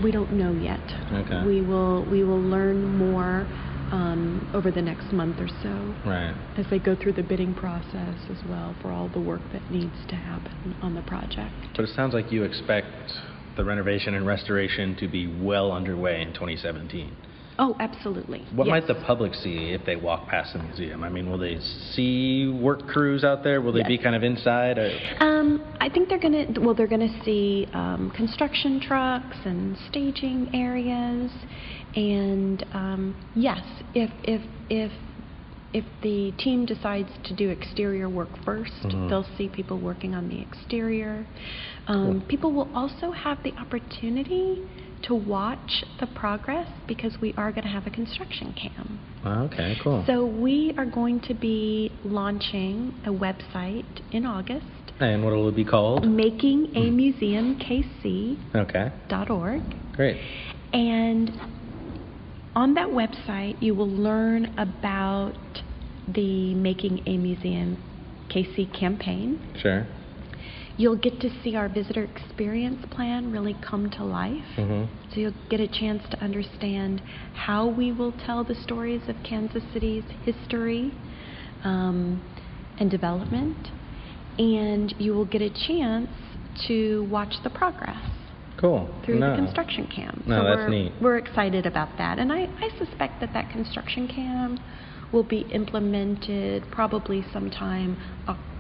we 0.02 0.10
don't 0.10 0.32
know 0.32 0.52
yet. 0.52 0.80
Okay. 1.12 1.44
We 1.44 1.62
will 1.62 2.04
we 2.10 2.22
will 2.22 2.40
learn 2.40 2.96
more 2.98 3.46
um, 3.92 4.46
over 4.52 4.70
the 4.70 4.82
next 4.82 5.12
month 5.12 5.40
or 5.40 5.48
so 5.62 5.94
Right. 6.04 6.34
as 6.56 6.66
they 6.70 6.78
go 6.78 6.94
through 6.96 7.12
the 7.12 7.22
bidding 7.22 7.54
process 7.54 8.16
as 8.30 8.44
well 8.44 8.74
for 8.80 8.90
all 8.90 9.08
the 9.08 9.20
work 9.20 9.40
that 9.52 9.70
needs 9.70 10.04
to 10.08 10.16
happen 10.16 10.74
on 10.82 10.94
the 10.94 11.02
project. 11.02 11.54
But 11.76 11.84
it 11.84 11.94
sounds 11.94 12.12
like 12.12 12.32
you 12.32 12.42
expect 12.44 13.12
the 13.56 13.64
renovation 13.64 14.14
and 14.14 14.26
restoration 14.26 14.96
to 14.96 15.08
be 15.08 15.26
well 15.28 15.72
underway 15.72 16.20
in 16.20 16.32
2017. 16.32 17.12
Oh, 17.58 17.74
absolutely. 17.80 18.44
What 18.54 18.66
yes. 18.66 18.72
might 18.72 18.86
the 18.86 19.02
public 19.06 19.34
see 19.34 19.70
if 19.70 19.84
they 19.86 19.96
walk 19.96 20.28
past 20.28 20.52
the 20.52 20.58
museum? 20.62 21.02
I 21.02 21.08
mean, 21.08 21.30
will 21.30 21.38
they 21.38 21.58
see 21.92 22.48
work 22.48 22.86
crews 22.86 23.24
out 23.24 23.42
there? 23.42 23.60
Will 23.62 23.72
they 23.72 23.82
be 23.82 23.96
kind 23.96 24.14
of 24.14 24.22
inside? 24.22 24.78
Or? 24.78 24.90
Um, 25.20 25.64
I 25.80 25.88
think 25.88 26.08
they're 26.08 26.20
going 26.20 26.54
to, 26.54 26.60
well, 26.60 26.74
they're 26.74 26.86
going 26.86 27.08
to 27.08 27.24
see 27.24 27.66
um, 27.72 28.12
construction 28.14 28.80
trucks 28.80 29.36
and 29.44 29.76
staging 29.88 30.50
areas. 30.54 31.30
And 31.94 32.64
um, 32.74 33.16
yes, 33.34 33.60
if, 33.94 34.10
if, 34.24 34.42
if, 34.68 34.92
if 35.72 35.84
the 36.02 36.32
team 36.38 36.66
decides 36.66 37.10
to 37.24 37.34
do 37.34 37.48
exterior 37.48 38.08
work 38.08 38.30
1st 38.44 38.84
Mhm. 38.86 39.08
they'll 39.08 39.26
see 39.36 39.48
people 39.48 39.78
working 39.78 40.14
on 40.14 40.28
the 40.28 40.40
exterior. 40.40 41.26
Um, 41.86 42.20
Cool. 42.20 42.28
People 42.28 42.52
will 42.52 42.70
also 42.74 43.10
have 43.10 43.42
the 43.42 43.52
opportunity 43.58 44.62
to 45.02 45.14
watch 45.14 45.84
the 46.00 46.06
progress 46.06 46.68
because 46.86 47.16
we 47.20 47.32
are 47.36 47.52
going 47.52 47.64
to 47.64 47.68
have 47.68 47.86
a 47.86 47.90
construction 47.90 48.54
cam. 48.54 48.98
Okay, 49.24 49.76
cool. 49.82 50.04
So 50.06 50.26
we 50.26 50.74
are 50.76 50.86
going 50.86 51.20
to 51.22 51.34
be 51.34 51.92
launching 52.04 52.94
a 53.04 53.10
website 53.10 53.84
in 54.12 54.26
August, 54.26 54.66
and 55.00 55.24
what 55.24 55.34
will 55.34 55.48
it 55.48 55.56
be 55.56 55.64
called? 55.64 56.06
making 56.06 56.74
a 56.74 56.88
hmm. 56.88 56.96
museum 56.96 57.58
KC.org. 57.58 58.70
Okay, 58.70 58.92
great. 59.94 60.16
And 60.72 61.30
on 62.54 62.74
that 62.74 62.88
website, 62.88 63.60
you 63.62 63.74
will 63.74 63.88
learn 63.88 64.58
about 64.58 65.34
the 66.08 66.54
Making 66.54 67.02
a 67.06 67.16
Museum 67.16 67.76
KC 68.30 68.72
campaign. 68.78 69.40
Sure. 69.60 69.86
You'll 70.78 70.96
get 70.96 71.20
to 71.20 71.30
see 71.42 71.56
our 71.56 71.68
visitor 71.68 72.04
experience 72.04 72.84
plan 72.90 73.32
really 73.32 73.56
come 73.66 73.90
to 73.90 74.04
life. 74.04 74.44
hmm 74.56 74.84
So 75.10 75.20
you'll 75.20 75.34
get 75.48 75.60
a 75.60 75.68
chance 75.68 76.02
to 76.10 76.18
understand 76.22 77.02
how 77.34 77.66
we 77.66 77.92
will 77.92 78.12
tell 78.12 78.44
the 78.44 78.54
stories 78.54 79.02
of 79.08 79.16
Kansas 79.24 79.62
City's 79.72 80.04
history 80.24 80.92
um, 81.64 82.22
and 82.78 82.90
development, 82.90 83.68
and 84.38 84.94
you 84.98 85.14
will 85.14 85.24
get 85.24 85.40
a 85.40 85.50
chance 85.50 86.10
to 86.68 87.08
watch 87.10 87.34
the 87.42 87.50
progress 87.50 88.10
Cool. 88.58 88.88
through 89.04 89.18
no. 89.18 89.30
the 89.30 89.36
construction 89.36 89.86
cam. 89.94 90.22
No, 90.26 90.40
so 90.40 90.44
that's 90.44 90.58
we're, 90.58 90.68
neat. 90.68 90.92
We're 91.00 91.18
excited 91.18 91.66
about 91.66 91.96
that, 91.98 92.18
and 92.18 92.32
I, 92.32 92.44
I 92.44 92.68
suspect 92.78 93.20
that 93.20 93.32
that 93.32 93.50
construction 93.50 94.08
cam 94.08 94.58
will 95.12 95.24
be 95.24 95.40
implemented 95.52 96.64
probably 96.70 97.24
sometime 97.32 97.96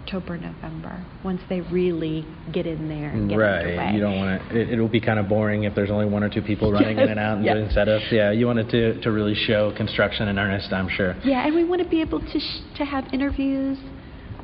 October, 0.06 0.36
November, 0.38 1.04
once 1.24 1.40
they 1.48 1.60
really 1.62 2.24
get 2.52 2.64
in 2.64 2.88
there 2.88 3.10
and 3.10 3.28
get 3.28 3.36
Right. 3.38 3.66
underway. 3.66 3.90
You 3.94 4.00
don't 4.00 4.16
want 4.16 4.48
to. 4.50 4.56
It, 4.56 4.70
it'll 4.70 4.86
be 4.88 5.00
kind 5.00 5.18
of 5.18 5.28
boring 5.28 5.64
if 5.64 5.74
there's 5.74 5.90
only 5.90 6.06
one 6.06 6.22
or 6.22 6.28
two 6.30 6.42
people 6.42 6.70
running 6.78 6.96
in 6.96 7.08
and 7.08 7.18
out 7.18 7.38
and 7.38 7.44
yes. 7.44 7.54
doing 7.56 7.68
setups. 7.70 8.12
Yeah. 8.12 8.30
You 8.30 8.46
want 8.46 8.60
it 8.60 8.70
to 8.70 9.00
to 9.00 9.10
really 9.10 9.34
show 9.34 9.72
construction 9.76 10.28
in 10.28 10.38
earnest. 10.38 10.72
I'm 10.72 10.88
sure. 10.88 11.16
Yeah, 11.24 11.44
and 11.44 11.54
we 11.56 11.64
want 11.64 11.82
to 11.82 11.88
be 11.88 12.00
able 12.00 12.20
to 12.20 12.38
sh- 12.38 12.60
to 12.76 12.84
have 12.84 13.12
interviews 13.12 13.78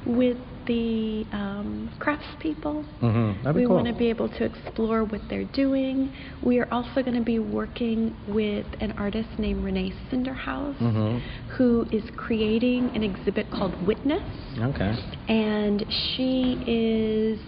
with 0.05 0.37
the 0.67 1.27
um, 1.33 1.91
craftspeople. 1.99 2.85
Mm-hmm. 3.03 3.53
We 3.57 3.67
cool. 3.67 3.75
want 3.75 3.87
to 3.89 3.93
be 3.95 4.09
able 4.09 4.29
to 4.29 4.45
explore 4.45 5.05
what 5.05 5.21
they're 5.29 5.45
doing. 5.45 6.13
We 6.43 6.59
are 6.59 6.69
also 6.73 7.03
going 7.03 7.15
to 7.15 7.23
be 7.23 7.39
working 7.39 8.15
with 8.29 8.67
an 8.81 8.93
artist 8.99 9.29
named 9.39 9.65
Renee 9.65 9.93
Cinderhouse, 10.11 10.77
Mhm. 10.79 11.21
who 11.57 11.87
is 11.91 12.03
creating 12.17 12.91
an 12.95 13.03
exhibit 13.03 13.51
called 13.51 13.75
Witness, 13.87 14.23
Okay. 14.59 14.95
and 15.29 15.85
she 15.91 16.59
is 16.67 17.41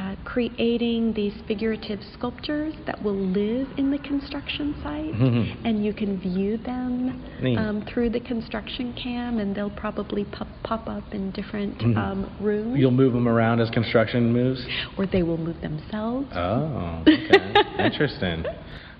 uh, 0.00 0.14
creating 0.24 1.12
these 1.14 1.32
figurative 1.48 1.98
sculptures 2.14 2.72
that 2.86 3.02
will 3.02 3.16
live 3.16 3.66
in 3.76 3.90
the 3.90 3.98
construction 3.98 4.74
site, 4.82 5.12
Mhm. 5.14 5.56
and 5.64 5.84
you 5.84 5.92
can 5.92 6.18
view 6.18 6.56
them 6.58 7.20
um, 7.58 7.82
through 7.82 8.10
the 8.10 8.20
construction 8.20 8.92
cam, 8.94 9.38
and 9.38 9.54
they'll 9.54 9.70
probably 9.70 10.24
pop, 10.24 10.46
pop 10.62 10.88
up 10.88 11.14
in 11.14 11.30
different 11.32 11.76
Mhm. 11.78 11.96
um, 11.96 12.30
rooms, 12.40 12.78
You'll 12.78 12.90
move 12.90 13.12
them 13.12 13.26
around 13.28 13.60
as 13.60 13.70
construction 13.70 14.32
moves. 14.32 14.64
or 14.96 15.06
they 15.06 15.22
will 15.22 15.38
move 15.38 15.60
themselves. 15.60 16.26
Oh, 16.34 17.02
okay. 17.06 17.54
Interesting. 17.78 18.44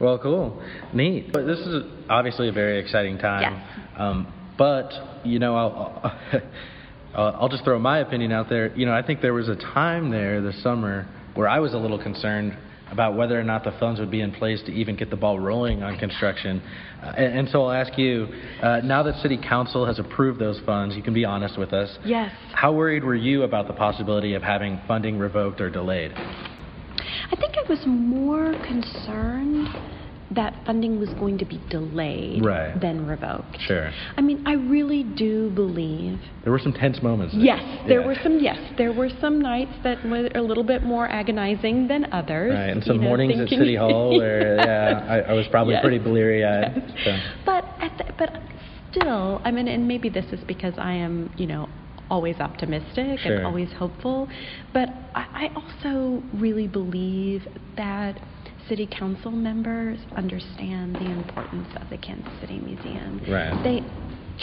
Well, 0.00 0.18
cool, 0.18 0.62
neat. 0.92 1.32
But 1.32 1.46
this 1.46 1.58
is 1.60 1.84
obviously 2.08 2.48
a 2.48 2.52
very 2.52 2.78
exciting 2.78 3.18
time. 3.18 3.42
Yes. 3.42 3.62
Um, 3.96 4.26
but 4.56 4.92
you 5.24 5.38
know, 5.38 5.56
I'll, 5.56 6.00
I'll 6.04 6.40
I'll 7.14 7.48
just 7.48 7.64
throw 7.64 7.78
my 7.78 7.98
opinion 7.98 8.32
out 8.32 8.48
there. 8.48 8.74
You 8.76 8.86
know, 8.86 8.92
I 8.92 9.02
think 9.02 9.20
there 9.20 9.34
was 9.34 9.48
a 9.48 9.56
time 9.56 10.10
there 10.10 10.40
this 10.40 10.62
summer 10.62 11.06
where 11.34 11.48
I 11.48 11.58
was 11.58 11.74
a 11.74 11.78
little 11.78 12.02
concerned 12.02 12.56
about 12.90 13.16
whether 13.16 13.38
or 13.38 13.44
not 13.44 13.64
the 13.64 13.72
funds 13.78 14.00
would 14.00 14.10
be 14.10 14.20
in 14.20 14.32
place 14.32 14.62
to 14.62 14.72
even 14.72 14.96
get 14.96 15.10
the 15.10 15.16
ball 15.16 15.38
rolling 15.38 15.82
on 15.82 15.98
construction. 15.98 16.62
Uh, 17.02 17.12
and, 17.16 17.40
and, 17.40 17.48
so 17.50 17.64
I'll 17.64 17.72
ask 17.72 17.98
you, 17.98 18.28
uh, 18.62 18.80
now 18.82 19.02
that 19.02 19.20
City 19.20 19.36
Council 19.36 19.84
has 19.86 19.98
approved 19.98 20.40
those 20.40 20.60
funds, 20.64 20.96
you 20.96 21.02
can 21.02 21.14
be 21.14 21.24
honest 21.24 21.58
with 21.58 21.72
us. 21.72 21.98
Yes. 22.04 22.32
How 22.52 22.72
worried 22.72 23.04
were 23.04 23.14
you 23.14 23.42
about 23.42 23.66
the 23.66 23.74
possibility 23.74 24.34
of 24.34 24.42
having 24.42 24.80
funding 24.88 25.18
revoked 25.18 25.60
or 25.60 25.70
delayed? 25.70 26.12
I 26.14 27.36
think 27.36 27.54
I 27.56 27.68
was 27.68 27.82
more 27.86 28.52
concerned 28.66 29.68
that 30.34 30.54
funding 30.66 30.98
was 30.98 31.08
going 31.14 31.38
to 31.38 31.44
be 31.44 31.60
delayed 31.70 32.44
right. 32.44 32.78
than 32.80 33.06
revoked. 33.06 33.58
Sure. 33.60 33.90
I 34.16 34.20
mean, 34.20 34.46
I 34.46 34.54
really 34.54 35.02
do 35.02 35.50
believe 35.50 36.18
there 36.42 36.52
were 36.52 36.58
some 36.58 36.72
tense 36.72 37.02
moments. 37.02 37.34
There. 37.34 37.44
Yes, 37.44 37.88
there 37.88 38.00
yeah. 38.00 38.06
were 38.06 38.16
some. 38.22 38.38
Yes, 38.38 38.58
there 38.76 38.92
were 38.92 39.10
some 39.20 39.40
nights 39.40 39.72
that 39.84 40.04
were 40.04 40.28
a 40.34 40.42
little 40.42 40.64
bit 40.64 40.82
more 40.82 41.08
agonizing 41.08 41.88
than 41.88 42.12
others. 42.12 42.54
Right, 42.54 42.70
and 42.70 42.82
some 42.84 42.96
you 42.96 43.02
know, 43.02 43.08
mornings 43.08 43.34
thinking, 43.34 43.58
at 43.58 43.60
City 43.60 43.76
Hall 43.76 44.10
where 44.18 44.56
yeah, 44.56 45.06
I, 45.08 45.30
I 45.30 45.32
was 45.32 45.46
probably 45.50 45.74
yes. 45.74 45.82
pretty 45.82 45.98
bleary 45.98 46.44
eyed. 46.44 46.72
Yes. 46.76 47.04
So. 47.04 47.18
But 47.46 47.64
the, 47.98 48.12
but 48.18 48.30
still, 48.90 49.40
I 49.44 49.50
mean, 49.50 49.68
and 49.68 49.86
maybe 49.86 50.08
this 50.08 50.26
is 50.32 50.40
because 50.46 50.74
I 50.78 50.92
am, 50.92 51.32
you 51.36 51.46
know, 51.46 51.68
always 52.10 52.36
optimistic 52.36 53.20
sure. 53.20 53.36
and 53.36 53.46
always 53.46 53.70
hopeful. 53.72 54.28
But 54.72 54.88
I, 55.14 55.50
I 55.50 55.54
also 55.54 56.22
really 56.34 56.66
believe 56.66 57.46
that 57.76 58.18
city 58.68 58.86
council 58.86 59.30
members 59.30 59.98
understand 60.16 60.94
the 60.96 61.10
importance 61.10 61.68
of 61.80 61.88
the 61.90 61.98
Kansas 61.98 62.32
City 62.40 62.58
Museum. 62.58 63.20
Right. 63.28 63.62
They 63.62 63.82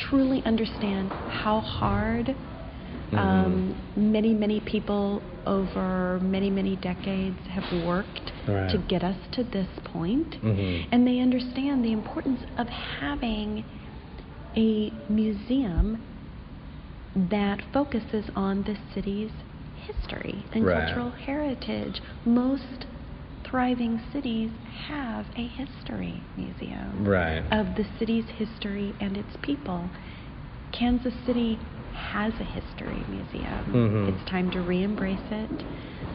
truly 0.10 0.44
understand 0.46 1.10
how 1.12 1.62
hard 1.62 2.28
mm-hmm. 2.28 3.18
um, 3.18 3.92
many, 3.96 4.34
many 4.34 4.60
people 4.62 5.22
over 5.46 6.20
many, 6.22 6.50
many 6.50 6.76
decades 6.78 7.38
have 7.50 7.86
worked 7.86 8.32
right. 8.48 8.70
to 8.72 8.78
get 8.90 9.04
us 9.04 9.18
to 9.34 9.44
this 9.44 9.68
point. 9.86 10.32
Mm-hmm. 10.42 10.90
And 10.92 11.08
they 11.08 11.20
understand 11.20 11.84
the 11.84 11.92
importance 11.92 12.42
of 12.58 12.68
having 12.68 13.64
a 14.58 14.92
museum 15.10 16.02
that 17.16 17.62
focuses 17.74 18.26
on 18.36 18.64
the 18.64 18.76
city's 18.94 19.32
history 19.86 20.44
and 20.54 20.66
right. 20.66 20.86
cultural 20.86 21.12
heritage. 21.12 22.02
Most 22.26 22.86
thriving 23.50 24.02
cities 24.12 24.50
have 24.88 25.26
a 25.36 25.48
history 25.48 26.22
museum 26.36 27.08
right. 27.08 27.44
of 27.52 27.76
the 27.76 27.86
city's 28.00 28.26
history 28.36 28.94
and 29.00 29.18
its 29.18 29.38
people. 29.42 29.90
Kansas 30.78 31.14
City 31.26 31.60
has 31.94 32.34
a 32.40 32.44
history 32.44 33.04
museum. 33.08 33.66
Mm-hmm. 33.72 34.10
It's 34.10 34.30
time 34.30 34.52
to 34.52 34.60
re 34.60 34.84
embrace 34.84 35.20
it, 35.32 35.64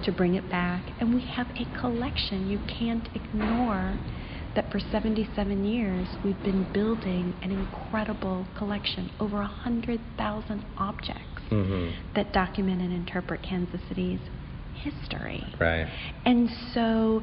to 0.05 0.13
bring 0.13 0.35
it 0.35 0.49
back. 0.51 0.83
And 1.01 1.15
we 1.15 1.23
have 1.23 1.47
a 1.57 1.81
collection. 1.81 2.49
You 2.49 2.61
can't 2.69 3.09
ignore 3.15 3.99
that 4.55 4.71
for 4.71 4.81
77 4.81 5.65
years 5.65 6.09
we've 6.25 6.43
been 6.43 6.71
building 6.73 7.35
an 7.43 7.53
incredible 7.53 8.47
collection, 8.59 9.11
over 9.21 9.37
100,000 9.37 10.65
objects 10.77 11.43
mm-hmm. 11.51 12.15
that 12.15 12.33
document 12.33 12.81
and 12.81 12.93
interpret 12.93 13.43
Kansas 13.43 13.81
City's 13.89 14.21
history. 14.83 15.45
Right. 15.59 15.87
And 16.25 16.49
so 16.75 17.23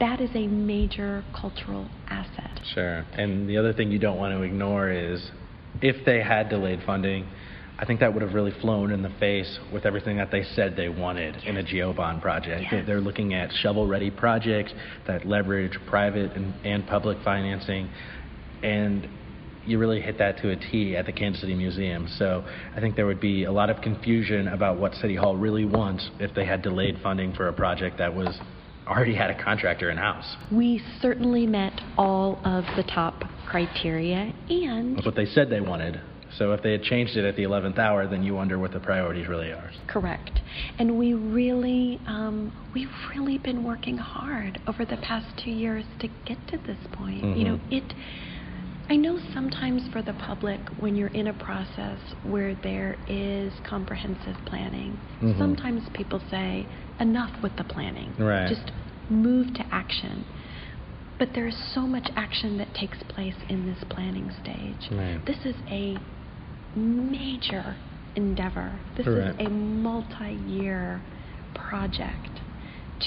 that 0.00 0.20
is 0.20 0.30
a 0.34 0.46
major 0.46 1.24
cultural 1.38 1.88
asset. 2.08 2.60
Sure. 2.74 3.04
And 3.12 3.48
the 3.48 3.56
other 3.56 3.72
thing 3.72 3.90
you 3.90 3.98
don't 3.98 4.18
want 4.18 4.34
to 4.34 4.42
ignore 4.42 4.90
is 4.90 5.30
if 5.80 6.04
they 6.04 6.20
had 6.20 6.48
delayed 6.48 6.80
funding, 6.84 7.26
I 7.78 7.84
think 7.84 8.00
that 8.00 8.12
would 8.12 8.22
have 8.22 8.34
really 8.34 8.52
flown 8.60 8.92
in 8.92 9.02
the 9.02 9.10
face 9.18 9.58
with 9.72 9.86
everything 9.86 10.16
that 10.18 10.30
they 10.30 10.44
said 10.54 10.76
they 10.76 10.88
wanted 10.88 11.34
yes. 11.36 11.44
in 11.46 11.56
a 11.56 11.62
GO 11.62 11.92
Bond 11.92 12.22
project. 12.22 12.66
Yes. 12.70 12.84
They're 12.86 13.00
looking 13.00 13.34
at 13.34 13.52
shovel 13.52 13.86
ready 13.86 14.10
projects 14.10 14.72
that 15.06 15.26
leverage 15.26 15.76
private 15.88 16.32
and, 16.32 16.54
and 16.64 16.86
public 16.86 17.18
financing. 17.24 17.88
And 18.62 19.08
you 19.66 19.78
really 19.78 20.00
hit 20.00 20.18
that 20.18 20.38
to 20.38 20.50
a 20.50 20.56
T 20.56 20.96
at 20.96 21.06
the 21.06 21.12
Kansas 21.12 21.40
City 21.40 21.54
Museum. 21.54 22.08
So 22.18 22.44
I 22.74 22.80
think 22.80 22.96
there 22.96 23.06
would 23.06 23.20
be 23.20 23.44
a 23.44 23.52
lot 23.52 23.70
of 23.70 23.80
confusion 23.80 24.48
about 24.48 24.78
what 24.78 24.94
City 24.94 25.16
Hall 25.16 25.36
really 25.36 25.64
wants 25.64 26.10
if 26.18 26.34
they 26.34 26.44
had 26.44 26.62
delayed 26.62 26.98
funding 27.02 27.32
for 27.34 27.48
a 27.48 27.52
project 27.52 27.98
that 27.98 28.14
was 28.14 28.38
already 28.86 29.14
had 29.14 29.30
a 29.30 29.42
contractor 29.42 29.90
in 29.90 29.96
house. 29.96 30.36
We 30.50 30.82
certainly 31.00 31.46
met 31.46 31.80
all 31.96 32.40
of 32.44 32.64
the 32.76 32.82
top 32.82 33.22
criteria 33.48 34.32
and 34.48 34.96
That's 34.96 35.06
what 35.06 35.14
they 35.14 35.26
said 35.26 35.50
they 35.50 35.60
wanted. 35.60 36.00
So 36.38 36.52
if 36.52 36.62
they 36.62 36.72
had 36.72 36.82
changed 36.82 37.16
it 37.16 37.26
at 37.26 37.36
the 37.36 37.42
11th 37.42 37.78
hour, 37.78 38.06
then 38.06 38.22
you 38.22 38.34
wonder 38.34 38.58
what 38.58 38.72
the 38.72 38.80
priorities 38.80 39.28
really 39.28 39.52
are. 39.52 39.70
Correct. 39.86 40.40
And 40.78 40.98
we 40.98 41.12
really, 41.12 42.00
um, 42.06 42.52
we've 42.74 42.88
really 43.14 43.36
been 43.36 43.62
working 43.62 43.98
hard 43.98 44.58
over 44.66 44.86
the 44.86 44.96
past 44.98 45.26
two 45.44 45.50
years 45.50 45.84
to 46.00 46.08
get 46.26 46.38
to 46.48 46.58
this 46.58 46.78
point. 46.92 47.22
Mm-hmm. 47.22 47.38
You 47.38 47.44
know, 47.44 47.60
it 47.70 47.92
I 48.92 48.96
know 48.96 49.18
sometimes 49.32 49.88
for 49.90 50.02
the 50.02 50.12
public, 50.12 50.60
when 50.78 50.96
you're 50.96 51.14
in 51.14 51.28
a 51.28 51.32
process 51.32 51.98
where 52.24 52.54
there 52.56 52.98
is 53.08 53.50
comprehensive 53.66 54.36
planning, 54.44 55.00
mm-hmm. 55.22 55.38
sometimes 55.38 55.82
people 55.94 56.20
say, 56.30 56.66
enough 57.00 57.30
with 57.42 57.56
the 57.56 57.64
planning. 57.64 58.12
Right. 58.18 58.46
Just 58.46 58.70
move 59.08 59.54
to 59.54 59.64
action. 59.72 60.26
But 61.18 61.30
there 61.34 61.46
is 61.46 61.56
so 61.74 61.80
much 61.80 62.10
action 62.16 62.58
that 62.58 62.74
takes 62.74 62.98
place 63.08 63.34
in 63.48 63.64
this 63.64 63.82
planning 63.88 64.30
stage. 64.42 64.90
Right. 64.92 65.24
This 65.24 65.38
is 65.46 65.54
a 65.70 65.96
major 66.76 67.74
endeavor. 68.14 68.78
This 68.98 69.06
Correct. 69.06 69.40
is 69.40 69.46
a 69.46 69.48
multi 69.48 70.34
year 70.46 71.00
project 71.54 72.40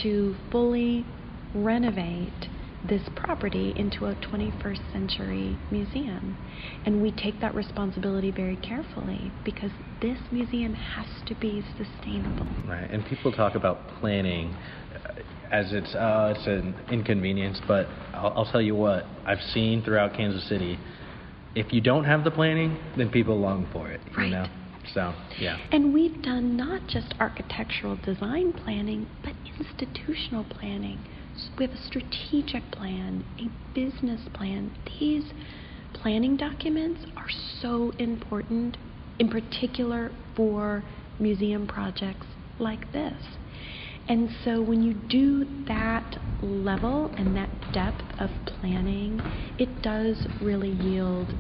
to 0.02 0.36
fully 0.52 1.06
renovate 1.54 2.50
this 2.88 3.02
property 3.16 3.74
into 3.76 4.06
a 4.06 4.16
21st 4.16 4.92
century 4.92 5.58
museum. 5.72 6.38
And 6.86 7.02
we 7.02 7.12
take 7.12 7.40
that 7.42 7.56
responsibility 7.56 8.32
very 8.32 8.58
carefully 8.58 9.32
because 9.44 9.72
this 10.02 10.18
museum 10.32 10.74
has 10.74 11.08
to 11.28 11.36
be 11.36 11.64
sustainable. 11.78 12.48
Right. 12.68 12.90
And 12.90 13.06
people 13.06 13.32
talk 13.32 13.56
about 13.56 13.88
planning 14.00 14.56
uh, 14.94 15.14
as 15.52 15.72
it's 15.72 15.94
uh, 15.96 16.34
it's 16.36 16.48
an 16.48 16.76
inconvenience, 16.92 17.62
but 17.68 17.88
I'll, 18.14 18.34
I'll 18.38 18.52
tell 18.52 18.62
you 18.62 18.76
what 18.76 19.06
I've 19.26 19.42
seen 19.54 19.84
throughout 19.84 20.14
Kansas 20.14 20.48
City. 20.50 20.80
If 21.56 21.72
you 21.72 21.82
don't 21.82 22.04
have 22.04 22.24
the 22.24 22.32
planning, 22.32 22.78
then 22.98 23.10
people 23.10 23.40
long 23.40 23.68
for 23.72 23.90
it. 23.90 24.02
Right. 24.18 24.26
You 24.26 24.32
know. 24.32 24.48
So, 24.94 25.16
yeah. 25.40 25.58
And 25.72 25.96
we've 25.96 26.22
done 26.22 26.56
not 26.56 26.86
just 26.88 27.16
architectural 27.20 27.98
design 28.06 28.54
planning, 28.54 29.08
but 29.24 29.34
institutional 29.58 30.44
planning 30.44 31.00
we 31.58 31.66
have 31.68 31.76
a 31.76 31.84
strategic 31.84 32.72
plan, 32.72 33.24
a 33.40 33.50
business 33.74 34.22
plan. 34.34 34.72
These 35.00 35.26
planning 35.94 36.38
documents 36.38 37.06
are 37.16 37.30
so 37.62 37.92
important, 38.00 38.78
in 39.20 39.30
particular 39.30 40.12
for 40.36 40.84
museum 41.20 41.68
projects 41.68 42.28
like 42.60 42.92
this. 42.92 43.14
And 44.08 44.30
so 44.44 44.62
when 44.62 44.84
you 44.84 44.94
do 44.94 45.66
that 45.68 46.18
level 46.42 47.12
and 47.18 47.36
that 47.36 47.50
depth 47.74 48.04
of 48.20 48.30
planning, 48.46 49.20
it 49.58 49.82
does 49.82 50.28
really 50.42 50.70
yield 50.70 51.34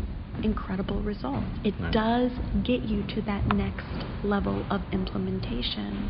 incredible 0.44 1.02
results. 1.02 1.46
It 1.64 1.76
does 1.92 2.32
get 2.64 2.82
you 2.82 3.04
to 3.16 3.22
that 3.24 3.54
next 3.54 3.86
level 4.24 4.66
of 4.70 4.82
implementation. 4.92 6.10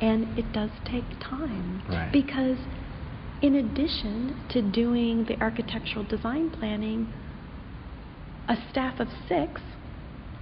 And 0.00 0.38
it 0.38 0.52
does 0.52 0.70
take 0.84 1.04
time. 1.20 1.82
Right. 1.88 2.12
Because 2.12 2.58
in 3.42 3.56
addition 3.56 4.40
to 4.50 4.62
doing 4.62 5.24
the 5.26 5.38
architectural 5.40 6.04
design 6.04 6.50
planning, 6.50 7.12
a 8.48 8.56
staff 8.70 9.00
of 9.00 9.08
six 9.28 9.60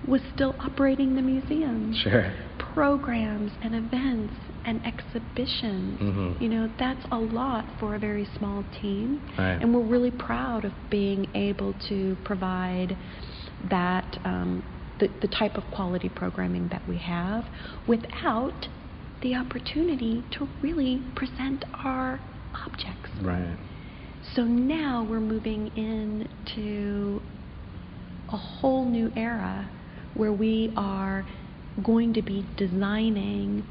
was 0.07 0.21
still 0.35 0.55
operating 0.61 1.15
the 1.15 1.23
museum. 1.23 1.95
Sure. 1.95 2.33
Programs 2.75 3.53
and 3.63 3.75
events 3.75 4.35
and 4.65 4.85
exhibitions. 4.85 6.01
Mm-hmm. 6.01 6.43
You 6.43 6.49
know, 6.49 6.71
that's 6.79 7.05
a 7.11 7.19
lot 7.19 7.67
for 7.81 7.95
a 7.95 7.99
very 7.99 8.29
small 8.37 8.65
team. 8.81 9.23
Right. 9.39 9.59
And 9.61 9.75
we're 9.75 9.87
really 9.87 10.11
proud 10.11 10.65
of 10.65 10.73
being 10.91 11.29
able 11.35 11.75
to 11.89 12.17
provide 12.25 12.97
that, 13.71 14.19
um, 14.25 14.63
the, 15.01 15.09
the 15.21 15.29
type 15.29 15.57
of 15.57 15.65
quality 15.75 16.09
programming 16.09 16.69
that 16.69 16.87
we 16.89 16.99
have 16.99 17.45
without 17.89 18.69
the 19.23 19.35
opportunity 19.35 20.23
to 20.33 20.47
really 20.63 21.03
present 21.17 21.65
our 21.83 22.21
objects. 22.55 23.11
Right. 23.23 23.57
So 24.35 24.43
now 24.43 25.07
we're 25.09 25.21
moving 25.21 25.69
into 25.77 27.21
a 28.33 28.37
whole 28.37 28.85
new 28.91 29.13
era 29.17 29.71
where 30.15 30.33
we 30.33 30.73
are 30.77 31.27
going 31.83 32.15
to 32.15 32.23
be 32.23 32.47
designing 32.57 33.65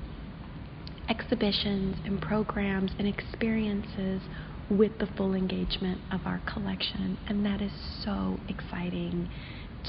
exhibitions 1.10 1.96
and 2.06 2.22
programs 2.22 2.92
and 3.00 3.08
experiences 3.08 4.22
with 4.70 4.98
the 5.00 5.08
full 5.18 5.34
engagement 5.34 6.00
of 6.12 6.22
our 6.26 6.42
collection. 6.52 7.18
And 7.28 7.46
that 7.46 7.62
is 7.62 7.72
so 8.04 8.40
exciting 8.48 9.30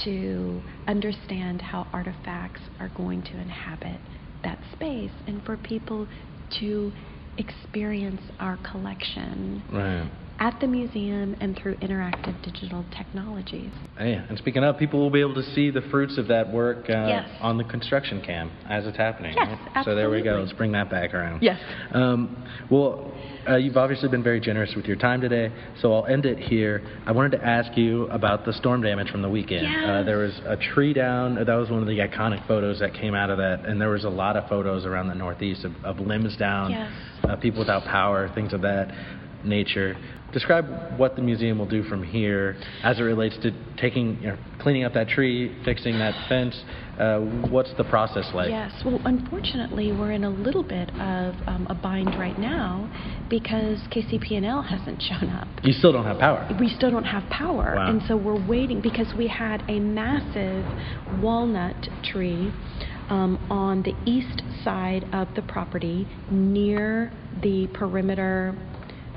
to 0.05 0.61
understand 0.89 1.63
how 1.63 1.87
artifacts 1.93 2.63
are 2.81 2.89
going 2.89 3.23
to 3.23 3.39
inhabit 3.39 4.01
that 4.43 4.59
space 4.73 5.13
and 5.27 5.43
for 5.45 5.57
people 5.57 6.09
to 6.59 6.93
experience 7.39 8.21
our 8.41 8.59
collection 8.59 9.63
Right. 9.71 10.11
At 10.41 10.59
the 10.61 10.67
museum 10.67 11.37
and 11.41 11.57
through 11.57 11.77
interactive 11.77 12.35
digital 12.45 12.85
technologies. 12.97 13.71
Hey, 13.97 14.15
and 14.15 14.37
speaking 14.39 14.65
of, 14.65 14.77
people 14.79 14.99
will 15.01 15.11
be 15.11 15.21
able 15.21 15.35
to 15.35 15.43
see 15.55 15.71
the 15.71 15.81
fruits 15.91 16.19
of 16.19 16.27
that 16.29 16.53
work 16.53 16.91
uh, 16.91 17.07
Yes. 17.07 17.29
on 17.41 17.57
the 17.57 17.65
construction 17.65 18.21
cam 18.21 18.51
as 18.69 18.85
it's 18.87 18.97
happening. 18.97 19.35
Yes, 19.37 19.59
right? 19.75 19.85
So 19.85 19.95
there 19.95 20.11
we 20.11 20.23
go. 20.23 20.41
Let's 20.41 20.53
bring 20.53 20.73
that 20.73 20.91
back 20.91 21.15
around. 21.15 21.43
Yes. 21.43 21.61
Um, 21.93 22.45
well, 22.71 23.13
uh, 23.49 23.57
you've 23.57 23.77
obviously 23.77 24.09
been 24.09 24.23
very 24.23 24.41
generous 24.41 24.73
with 24.75 24.87
your 24.87 24.97
time 24.97 25.21
today, 25.21 25.53
so 25.81 25.93
I'll 25.93 26.07
end 26.07 26.27
it 26.27 26.39
here. 26.39 26.83
I 27.07 27.13
wanted 27.13 27.33
to 27.39 27.45
ask 27.47 27.77
you 27.77 28.05
about 28.07 28.45
the 28.45 28.53
storm 28.55 28.83
damage 28.83 29.11
from 29.11 29.23
the 29.23 29.29
weekend. 29.31 29.67
Uh, 29.67 30.03
there 30.03 30.19
was 30.19 30.39
a 30.47 30.57
tree 30.57 30.93
down. 30.93 31.37
That 31.37 31.49
was 31.49 31.71
one 31.71 31.81
of 31.81 31.87
the 31.87 31.99
iconic 31.99 32.47
photos 32.49 32.81
that 32.81 32.95
came 32.95 33.15
out 33.15 33.31
of 33.31 33.39
that, 33.39 33.65
and 33.67 33.81
there 33.81 33.91
was 33.91 34.05
a 34.05 34.09
lot 34.11 34.37
of 34.37 34.49
photos 34.49 34.85
around 34.85 35.09
the 35.09 35.15
Northeast 35.15 35.65
of, 35.65 35.73
of 35.85 36.01
limbs 36.01 36.37
down, 36.37 36.71
Yes. 36.73 36.91
uh, 37.25 37.37
people 37.37 37.61
without 37.61 37.85
power, 37.85 38.31
things 38.35 38.53
of 38.53 38.63
that 38.63 38.89
nature. 39.45 39.97
Describe 40.33 40.99
what 40.99 41.15
the 41.15 41.23
museum 41.23 41.59
will 41.59 41.69
do 41.69 41.85
from 41.85 42.03
here 42.03 42.57
as 42.83 42.99
it 42.99 43.03
relates 43.03 43.37
to 43.43 43.53
taking, 43.77 44.17
you 44.21 44.29
know, 44.29 44.39
cleaning 44.61 44.83
up 44.83 44.93
that 44.95 45.07
tree, 45.07 45.55
fixing 45.65 45.97
that 45.99 46.29
fence. 46.29 46.61
Uh, 46.99 47.21
what's 47.51 47.73
the 47.77 47.85
process 47.85 48.29
like? 48.35 48.51
Yes. 48.51 48.73
Well, 48.85 49.01
unfortunately, 49.05 49.93
we're 49.93 50.13
in 50.13 50.25
a 50.25 50.31
little 50.31 50.65
bit 50.65 50.91
of 50.91 51.35
um, 51.47 51.67
a 51.71 51.75
bind 51.75 52.19
right 52.19 52.39
now 52.39 52.91
because 53.31 53.79
KCP&L 53.93 54.63
hasn't 54.63 55.03
shown 55.03 55.29
up. 55.31 55.47
You 55.63 55.73
still 55.73 55.93
don't 55.93 56.05
have 56.05 56.19
power. 56.19 56.49
We 56.59 56.69
still 56.69 56.91
don't 56.91 57.05
have 57.05 57.29
power, 57.31 57.75
Wow. 57.77 57.91
and 57.91 58.03
so 58.09 58.17
we're 58.17 58.45
waiting 58.47 58.81
because 58.81 59.13
we 59.17 59.29
had 59.29 59.63
a 59.69 59.79
massive 59.79 60.65
walnut 61.23 61.89
tree 62.03 62.53
um, 63.09 63.39
on 63.51 63.83
the 63.83 63.95
east 64.05 64.43
side 64.65 65.05
of 65.13 65.29
the 65.35 65.43
property 65.43 66.09
near 66.31 67.13
the 67.43 67.69
perimeter 67.75 68.57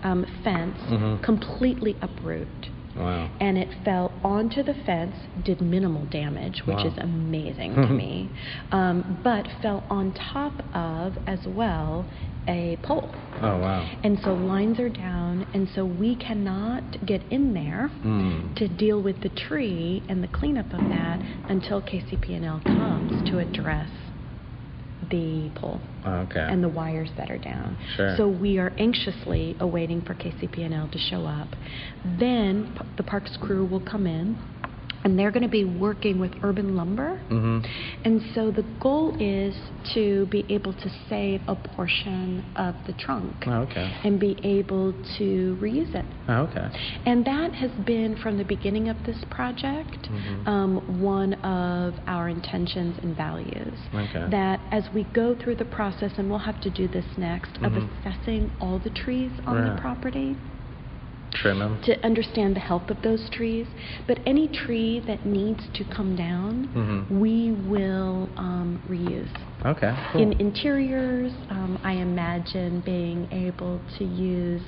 um, 0.04 0.26
fence, 0.44 0.78
Mhm. 0.90 1.22
completely 1.22 1.96
uproot. 2.02 2.70
Wow. 2.96 3.30
and 3.40 3.60
it 3.60 3.68
fell 3.86 4.12
onto 4.24 4.64
the 4.64 4.74
fence, 4.74 5.16
did 5.44 5.62
minimal 5.62 6.06
damage, 6.06 6.66
which 6.66 6.78
Wow. 6.78 6.86
is 6.86 6.98
amazing 6.98 7.76
to 7.76 7.88
me, 8.04 8.32
um, 8.72 9.20
but 9.24 9.48
fell 9.62 9.84
on 9.92 10.14
top 10.14 10.54
of, 10.74 11.16
as 11.28 11.46
well, 11.46 12.08
a 12.48 12.76
pole. 12.82 13.14
Oh 13.40 13.58
wow. 13.60 13.86
And 14.04 14.18
so 14.24 14.34
lines 14.34 14.80
are 14.80 14.90
down, 14.90 15.46
and 15.54 15.70
so 15.76 15.86
we 15.86 16.16
cannot 16.16 17.06
get 17.06 17.22
in 17.30 17.54
there 17.54 17.92
Mm. 18.04 18.56
to 18.56 18.68
deal 18.68 19.00
with 19.04 19.22
the 19.22 19.30
tree 19.30 20.02
and 20.10 20.24
the 20.24 20.28
cleanup 20.30 20.74
of 20.74 20.82
that 20.90 21.22
until 21.50 21.82
KCP&L 21.84 22.62
comes 22.66 23.12
to 23.30 23.38
address 23.38 23.90
the 25.10 25.52
pole 25.56 25.80
Oh, 26.06 26.12
okay. 26.22 26.40
and 26.50 26.64
the 26.64 26.70
wires 26.70 27.10
that 27.18 27.30
are 27.30 27.38
down. 27.38 27.78
Sure. 27.96 28.16
So 28.18 28.28
we 28.28 28.58
are 28.58 28.74
anxiously 28.78 29.56
awaiting 29.60 30.02
for 30.02 30.14
KCP&L 30.16 30.88
to 30.90 30.98
show 30.98 31.26
up. 31.26 31.50
Then 32.04 32.74
p- 32.78 32.86
the 32.98 33.04
parks 33.04 33.38
crew 33.42 33.66
will 33.66 33.80
come 33.82 34.08
in, 34.08 34.38
and 35.04 35.18
they're 35.18 35.32
going 35.32 35.44
to 35.44 35.50
be 35.50 35.66
working 35.66 36.20
with 36.20 36.32
Urban 36.44 36.76
Lumber. 36.76 37.18
hmm 37.30 37.60
And 38.04 38.22
so 38.34 38.52
the 38.52 38.64
goal 38.80 39.16
is 39.20 39.56
to 39.94 40.26
be 40.28 40.46
able 40.50 40.74
to 40.74 40.90
save 41.10 41.42
a 41.48 41.56
portion 41.56 42.44
of 42.56 42.76
the 42.86 42.94
trunk 42.94 43.34
Oh, 43.48 43.62
okay. 43.62 43.92
and 44.04 44.20
be 44.20 44.38
able 44.44 44.94
to 45.18 45.58
reuse 45.62 45.94
it. 45.96 46.06
Oh, 46.28 46.42
okay. 46.50 46.68
And 47.06 47.24
that 47.26 47.54
has 47.56 47.72
been 47.86 48.16
from 48.18 48.38
the 48.38 48.44
beginning 48.44 48.90
of 48.90 48.98
this 49.04 49.24
project 49.30 50.10
Mhm. 50.10 50.48
um, 50.48 51.02
one 51.02 51.34
of 51.36 51.96
our 52.08 52.30
intentions 52.30 52.98
and 53.02 53.16
values. 53.16 53.78
Okay. 53.94 54.26
That 54.30 54.60
as 54.72 54.84
we 54.94 55.04
go 55.06 55.36
through 55.36 55.56
the 55.56 55.66
process, 55.66 56.12
and 56.18 56.30
we'll 56.30 56.40
have 56.40 56.60
to 56.62 56.70
do 56.70 56.88
this 56.88 57.06
next, 57.18 57.56
of 57.64 57.72
Mhm. 57.74 57.88
assessing 58.00 58.52
all 58.60 58.80
the 58.80 58.90
trees 58.90 59.32
on 59.46 59.56
Right. 59.56 59.76
the 59.76 59.82
property 59.82 60.36
Trim 61.32 61.60
them. 61.60 61.80
to 61.84 62.04
understand 62.06 62.56
the 62.56 62.60
health 62.60 62.90
of 62.90 63.02
those 63.04 63.30
trees. 63.32 63.68
But 64.08 64.20
any 64.26 64.48
tree 64.48 65.02
that 65.08 65.26
needs 65.26 65.68
to 65.74 65.84
come 65.84 66.16
down, 66.16 66.68
Mhm. 66.74 67.20
we 67.20 67.52
will 67.52 68.30
um, 68.38 68.80
reuse. 68.90 69.30
Okay. 69.66 69.94
Cool. 70.12 70.22
In 70.22 70.34
interiors, 70.40 71.34
um, 71.50 71.78
I 71.84 71.94
imagine 71.94 72.82
being 72.86 73.28
able 73.32 73.82
to 73.98 74.06
use 74.06 74.62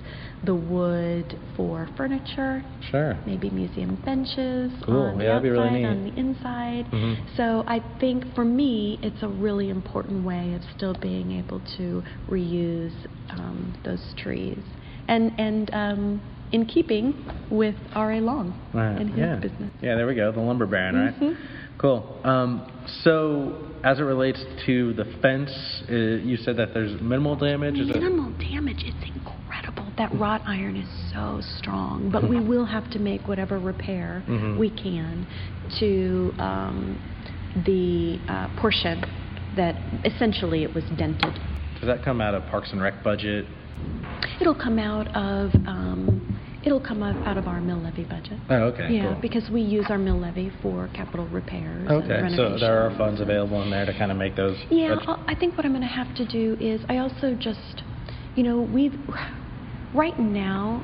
the 0.44 0.56
wood 0.56 1.38
for 1.56 1.88
furniture, 1.96 2.64
sure. 2.92 3.18
maybe 3.26 3.50
museum 3.50 3.96
benches 4.06 4.72
Cool. 4.84 4.96
on 4.96 5.18
the 5.18 5.24
Yeah, 5.26 5.30
that'd 5.40 5.44
be 5.44 5.50
outside, 5.50 5.72
really 5.74 5.86
on 5.86 6.04
the 6.04 6.20
inside. 6.20 6.86
Mhm. 6.92 7.18
So 7.36 7.64
I 7.68 7.80
think 8.00 8.34
for 8.36 8.46
me, 8.46 9.00
it's 9.02 9.22
a 9.24 9.28
really 9.28 9.70
important 9.70 10.24
way 10.26 10.54
of 10.54 10.64
still 10.76 10.94
being 10.96 11.32
able 11.32 11.62
to 11.78 12.04
reuse 12.30 12.94
um, 13.32 13.74
those 13.84 14.14
trees, 14.16 14.64
and 15.08 15.32
and 15.38 15.70
um, 15.74 16.22
in 16.52 16.66
keeping 16.66 17.14
with 17.50 17.76
R.A. 17.94 18.22
Long 18.22 18.54
Right. 18.74 18.98
and 19.00 19.10
his 19.10 19.18
yeah. 19.20 19.36
business. 19.36 19.72
Yeah, 19.82 19.96
there 19.96 20.08
we 20.08 20.16
go. 20.16 20.32
The 20.32 20.40
lumber 20.40 20.66
baron, 20.66 20.96
Mhm. 20.96 21.22
right? 21.30 21.38
Cool. 21.78 22.18
Um, 22.24 22.62
so, 23.04 23.56
as 23.84 24.00
it 24.00 24.04
relates 24.04 24.44
to 24.66 24.94
the 24.94 25.06
fence, 25.22 25.52
uh, 25.90 25.94
you 25.94 26.36
said 26.38 26.58
that 26.58 26.74
there's 26.74 27.00
minimal 27.02 27.36
damage. 27.36 27.80
Is 27.80 27.90
it? 27.90 27.96
Minimal 27.96 28.32
damage. 28.32 28.84
It's 28.84 29.16
incredible. 29.16 29.86
That 29.98 30.14
wrought 30.20 30.42
iron 30.46 30.76
is 30.76 30.90
so 31.14 31.40
strong, 31.58 32.10
but 32.10 32.28
we 32.28 32.40
will 32.40 32.66
have 32.66 32.90
to 32.92 33.00
make 33.00 33.28
whatever 33.28 33.60
repair 33.60 34.24
Mhm. 34.28 34.58
we 34.58 34.70
can 34.70 35.26
to 35.80 36.34
um, 36.40 36.98
the 37.66 38.20
uh, 38.28 38.48
portion 38.58 39.04
that 39.56 39.76
essentially 40.06 40.64
it 40.64 40.74
was 40.74 40.84
dented. 40.98 41.34
Does 41.80 41.88
that 41.88 42.04
come 42.04 42.20
out 42.22 42.34
of 42.36 42.46
Parks 42.48 42.72
and 42.74 42.82
Rec 42.82 43.04
budget? 43.04 43.46
It'll 44.42 44.54
come 44.56 44.80
out 44.80 45.08
of 45.16 45.54
um, 45.66 46.29
it'll 46.64 46.80
come 46.80 47.04
out, 47.04 47.16
out 47.28 47.38
of 47.38 47.48
our 47.48 47.62
mill 47.62 47.80
levy 47.80 48.04
budget. 48.04 48.38
Oh, 48.50 48.56
okay. 48.74 48.88
yeah, 48.92 49.14
cool. 49.14 49.22
because 49.22 49.50
we 49.50 49.62
use 49.62 49.86
our 49.90 49.98
mill 49.98 50.20
levy 50.20 50.52
for 50.62 50.90
capital 50.94 51.28
repairs 51.28 51.88
and 51.90 52.12
Okay, 52.12 52.36
so 52.36 52.58
there 52.58 52.86
are 52.86 52.96
funds 52.98 53.22
available 53.22 53.62
in 53.64 53.70
there 53.70 53.86
to 53.86 53.94
kind 53.98 54.12
of 54.12 54.18
make 54.18 54.36
those. 54.36 54.58
Yeah, 54.70 54.96
I 55.28 55.36
think 55.36 55.56
what 55.56 55.66
I'm 55.66 55.72
going 55.72 55.82
to 55.82 55.88
have 55.88 56.14
to 56.16 56.26
do 56.26 56.58
is 56.60 56.82
I 56.90 56.98
also 56.98 57.36
just, 57.36 57.84
you 58.36 58.44
know, 58.44 58.62
we've 58.62 58.96
right 59.94 60.18
now 60.20 60.84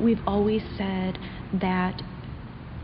we've 0.00 0.20
always 0.26 0.62
said 0.76 1.18
that 1.60 2.00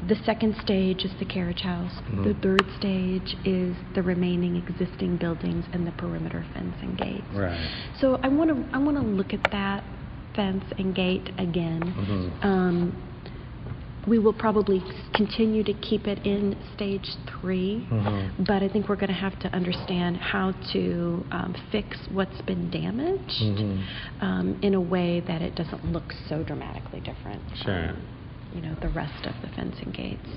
the 0.08 0.16
second 0.24 0.56
stage 0.62 1.04
is 1.04 1.10
the 1.18 1.26
carriage 1.26 1.60
house. 1.60 1.92
Mhm. 2.10 2.24
The 2.24 2.34
third 2.34 2.64
stage 2.78 3.36
is 3.44 3.76
the 3.94 4.02
remaining 4.02 4.56
existing 4.56 5.16
buildings 5.16 5.66
and 5.72 5.86
the 5.86 5.92
perimeter 5.92 6.44
fence 6.54 6.74
and 6.80 6.96
gates. 6.96 7.26
Right. 7.34 7.58
So 8.00 8.18
I 8.22 8.28
want 8.28 8.50
to 8.50 8.76
I 8.76 8.78
want 8.78 8.96
to 8.96 9.02
look 9.02 9.34
at 9.34 9.42
that 9.50 9.84
fence 10.34 10.64
and 10.78 10.94
gate 10.94 11.30
again. 11.38 11.82
Mhm. 11.82 12.44
Um, 12.44 12.92
we 14.06 14.18
will 14.18 14.32
probably 14.32 14.82
continue 15.12 15.62
to 15.62 15.74
keep 15.74 16.08
it 16.08 16.24
in 16.24 16.56
stage 16.74 17.06
3 17.26 17.86
Mhm. 17.90 18.30
but 18.46 18.62
I 18.62 18.68
think 18.68 18.88
we're 18.88 18.96
going 18.96 19.08
to 19.08 19.12
have 19.12 19.38
to 19.40 19.54
understand 19.54 20.16
how 20.16 20.52
to 20.72 21.24
um, 21.30 21.54
fix 21.70 21.98
what's 22.10 22.40
been 22.42 22.70
damaged 22.70 23.42
Mhm. 23.42 23.78
um, 24.22 24.56
in 24.62 24.74
a 24.74 24.80
way 24.80 25.20
that 25.20 25.42
it 25.42 25.54
doesn't 25.54 25.92
look 25.92 26.14
so 26.28 26.42
dramatically 26.42 27.00
different. 27.00 27.42
Sure. 27.54 27.88
from, 27.88 27.96
you 28.54 28.62
know, 28.62 28.74
the 28.80 28.88
rest 28.88 29.26
of 29.26 29.34
the 29.42 29.48
fencing 29.48 29.90
gates. 29.90 30.28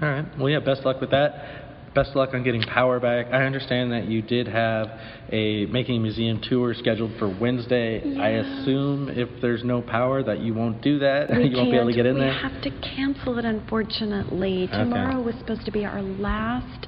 All 0.00 0.08
right. 0.08 0.38
Well, 0.38 0.48
yeah. 0.48 0.60
Best 0.60 0.84
luck 0.84 1.00
with 1.00 1.10
that. 1.10 1.69
Best 1.94 2.10
of 2.10 2.16
luck 2.16 2.34
on 2.34 2.44
getting 2.44 2.62
power 2.62 3.00
back. 3.00 3.26
I 3.32 3.44
understand 3.44 3.90
that 3.90 4.04
you 4.04 4.22
did 4.22 4.46
have 4.46 4.86
a 5.32 5.66
making 5.66 5.96
a 5.96 6.00
museum 6.00 6.40
tour 6.48 6.72
scheduled 6.72 7.10
for 7.18 7.28
Wednesday. 7.28 8.16
I 8.16 8.28
assume 8.28 9.08
if 9.08 9.28
there's 9.42 9.64
no 9.64 9.82
power 9.82 10.22
that 10.22 10.38
you 10.38 10.54
won't 10.54 10.82
do 10.82 11.00
that. 11.00 11.30
We 11.30 11.44
you 11.48 11.56
won't 11.56 11.72
be 11.72 11.76
able 11.76 11.90
to 11.90 11.96
get 11.96 12.06
in 12.06 12.16
there. 12.16 12.28
we 12.28 12.50
have 12.50 12.62
to 12.62 12.70
cancel 12.94 13.38
it, 13.38 13.44
unfortunately. 13.44 14.64
Okay. 14.64 14.78
Tomorrow 14.78 15.20
was 15.20 15.34
supposed 15.40 15.64
to 15.64 15.72
be 15.72 15.84
our 15.84 16.00
last 16.00 16.86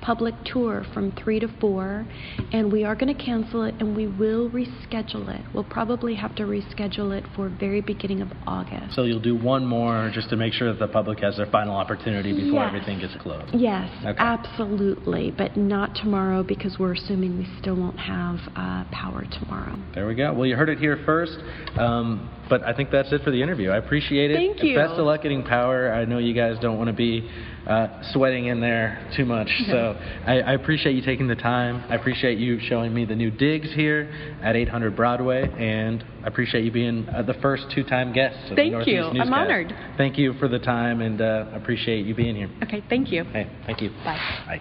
public 0.00 0.34
tour 0.44 0.84
from 0.94 1.12
3 1.12 1.40
to 1.40 1.48
4, 1.60 2.06
and 2.52 2.72
we 2.72 2.84
are 2.84 2.94
going 2.94 3.14
to 3.14 3.22
cancel 3.24 3.64
it, 3.64 3.74
and 3.80 3.94
we 3.96 4.06
will 4.06 4.50
reschedule 4.50 5.28
it. 5.28 5.42
We'll 5.54 5.64
probably 5.64 6.14
have 6.14 6.34
to 6.36 6.44
reschedule 6.44 7.16
it 7.16 7.24
for 7.36 7.48
very 7.48 7.80
beginning 7.80 8.22
of 8.22 8.28
August. 8.46 8.94
So 8.94 9.04
you'll 9.04 9.20
do 9.20 9.36
one 9.36 9.64
more 9.64 10.10
just 10.12 10.30
to 10.30 10.36
make 10.36 10.52
sure 10.52 10.72
that 10.72 10.78
the 10.78 10.88
public 10.92 11.20
has 11.20 11.36
their 11.36 11.46
final 11.46 11.74
opportunity 11.76 12.32
before 12.32 12.60
Yes. 12.60 12.68
everything 12.68 12.98
gets 13.00 13.14
closed. 13.22 13.54
Yes, 13.54 13.90
Okay. 14.04 14.18
absolutely, 14.18 15.30
but 15.36 15.56
not 15.56 15.94
tomorrow 15.94 16.42
because 16.42 16.78
we're 16.78 16.94
assuming 16.94 17.38
we 17.38 17.46
still 17.60 17.76
won't 17.76 17.98
have 17.98 18.38
uh, 18.56 18.84
power 18.90 19.24
tomorrow. 19.40 19.76
There 19.94 20.06
we 20.06 20.14
go. 20.14 20.32
Well, 20.32 20.46
you 20.46 20.56
heard 20.56 20.68
it 20.68 20.78
here 20.78 20.98
first. 21.04 21.38
Um, 21.78 22.28
but 22.48 22.64
I 22.64 22.72
think 22.74 22.90
that's 22.90 23.12
it 23.12 23.22
for 23.22 23.30
the 23.30 23.40
interview. 23.40 23.70
I 23.70 23.76
appreciate 23.76 24.32
it. 24.32 24.34
Thank 24.34 24.62
you. 24.62 24.74
Best 24.74 24.94
of 24.94 25.06
luck 25.06 25.22
getting 25.22 25.44
power. 25.44 25.92
I 25.92 26.04
know 26.04 26.18
you 26.18 26.34
guys 26.34 26.58
don't 26.60 26.78
want 26.78 26.88
to 26.88 26.92
be 26.96 27.30
uh, 27.66 27.86
sweating 28.12 28.46
in 28.46 28.60
there 28.60 29.08
too 29.16 29.24
much. 29.24 29.48
So 29.70 29.89
So 29.92 29.98
I, 30.26 30.40
I 30.40 30.52
appreciate 30.54 30.94
you 30.94 31.02
taking 31.02 31.26
the 31.26 31.34
time. 31.34 31.84
I 31.88 31.96
appreciate 31.96 32.38
you 32.38 32.58
showing 32.68 32.92
me 32.94 33.04
the 33.04 33.14
new 33.14 33.30
digs 33.30 33.68
here 33.74 34.10
at 34.42 34.56
800 34.56 34.96
Broadway, 34.96 35.42
and 35.42 36.04
I 36.24 36.28
appreciate 36.28 36.64
you 36.64 36.70
being 36.70 37.08
uh, 37.08 37.22
the 37.22 37.34
first 37.34 37.64
two-time 37.74 38.12
guest. 38.12 38.36
Of 38.50 38.56
Thank 38.56 38.70
the 38.70 38.70
Northeast 38.70 39.14
you. 39.14 39.20
I'm 39.20 39.32
honored. 39.32 39.72
Thank 39.96 40.18
you 40.18 40.34
for 40.34 40.48
the 40.48 40.58
time, 40.58 41.00
and 41.00 41.20
uh, 41.20 41.46
appreciate 41.54 42.06
you 42.06 42.14
being 42.14 42.36
here. 42.36 42.50
Okay, 42.62 42.82
thank 42.88 43.10
you. 43.10 43.24
Hey, 43.24 43.50
thank 43.66 43.80
you. 43.80 43.90
Bye. 44.04 44.18
Bye. 44.46 44.60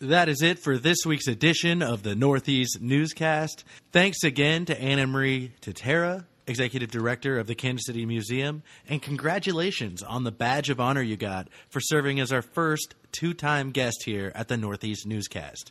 That 0.00 0.28
is 0.28 0.42
it 0.42 0.58
for 0.58 0.76
this 0.76 0.98
week's 1.06 1.28
edition 1.28 1.82
of 1.82 2.02
the 2.02 2.14
Northeast 2.14 2.78
Newscast. 2.80 3.64
Thanks 3.92 4.22
again 4.22 4.66
to 4.66 4.78
Anna 4.78 5.06
Marie 5.06 5.52
Tutera, 5.62 6.26
Executive 6.46 6.90
Director 6.90 7.38
of 7.38 7.46
the 7.46 7.54
Kansas 7.54 7.86
City 7.86 8.04
Museum, 8.04 8.62
and 8.88 9.00
congratulations 9.00 10.02
on 10.02 10.24
the 10.24 10.32
badge 10.32 10.68
of 10.68 10.78
honor 10.78 11.00
you 11.00 11.16
got 11.16 11.48
for 11.70 11.80
serving 11.80 12.20
as 12.20 12.32
our 12.32 12.42
first 12.42 12.94
two 13.14 13.32
time 13.32 13.70
guest 13.70 14.02
here 14.04 14.32
at 14.34 14.48
the 14.48 14.56
Northeast 14.56 15.06
Newscast. 15.06 15.70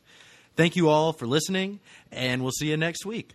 Thank 0.55 0.75
you 0.75 0.87
all 0.89 1.13
for 1.13 1.27
listening, 1.27 1.79
and 2.11 2.41
we'll 2.41 2.51
see 2.51 2.69
you 2.69 2.77
next 2.77 3.05
week. 3.05 3.33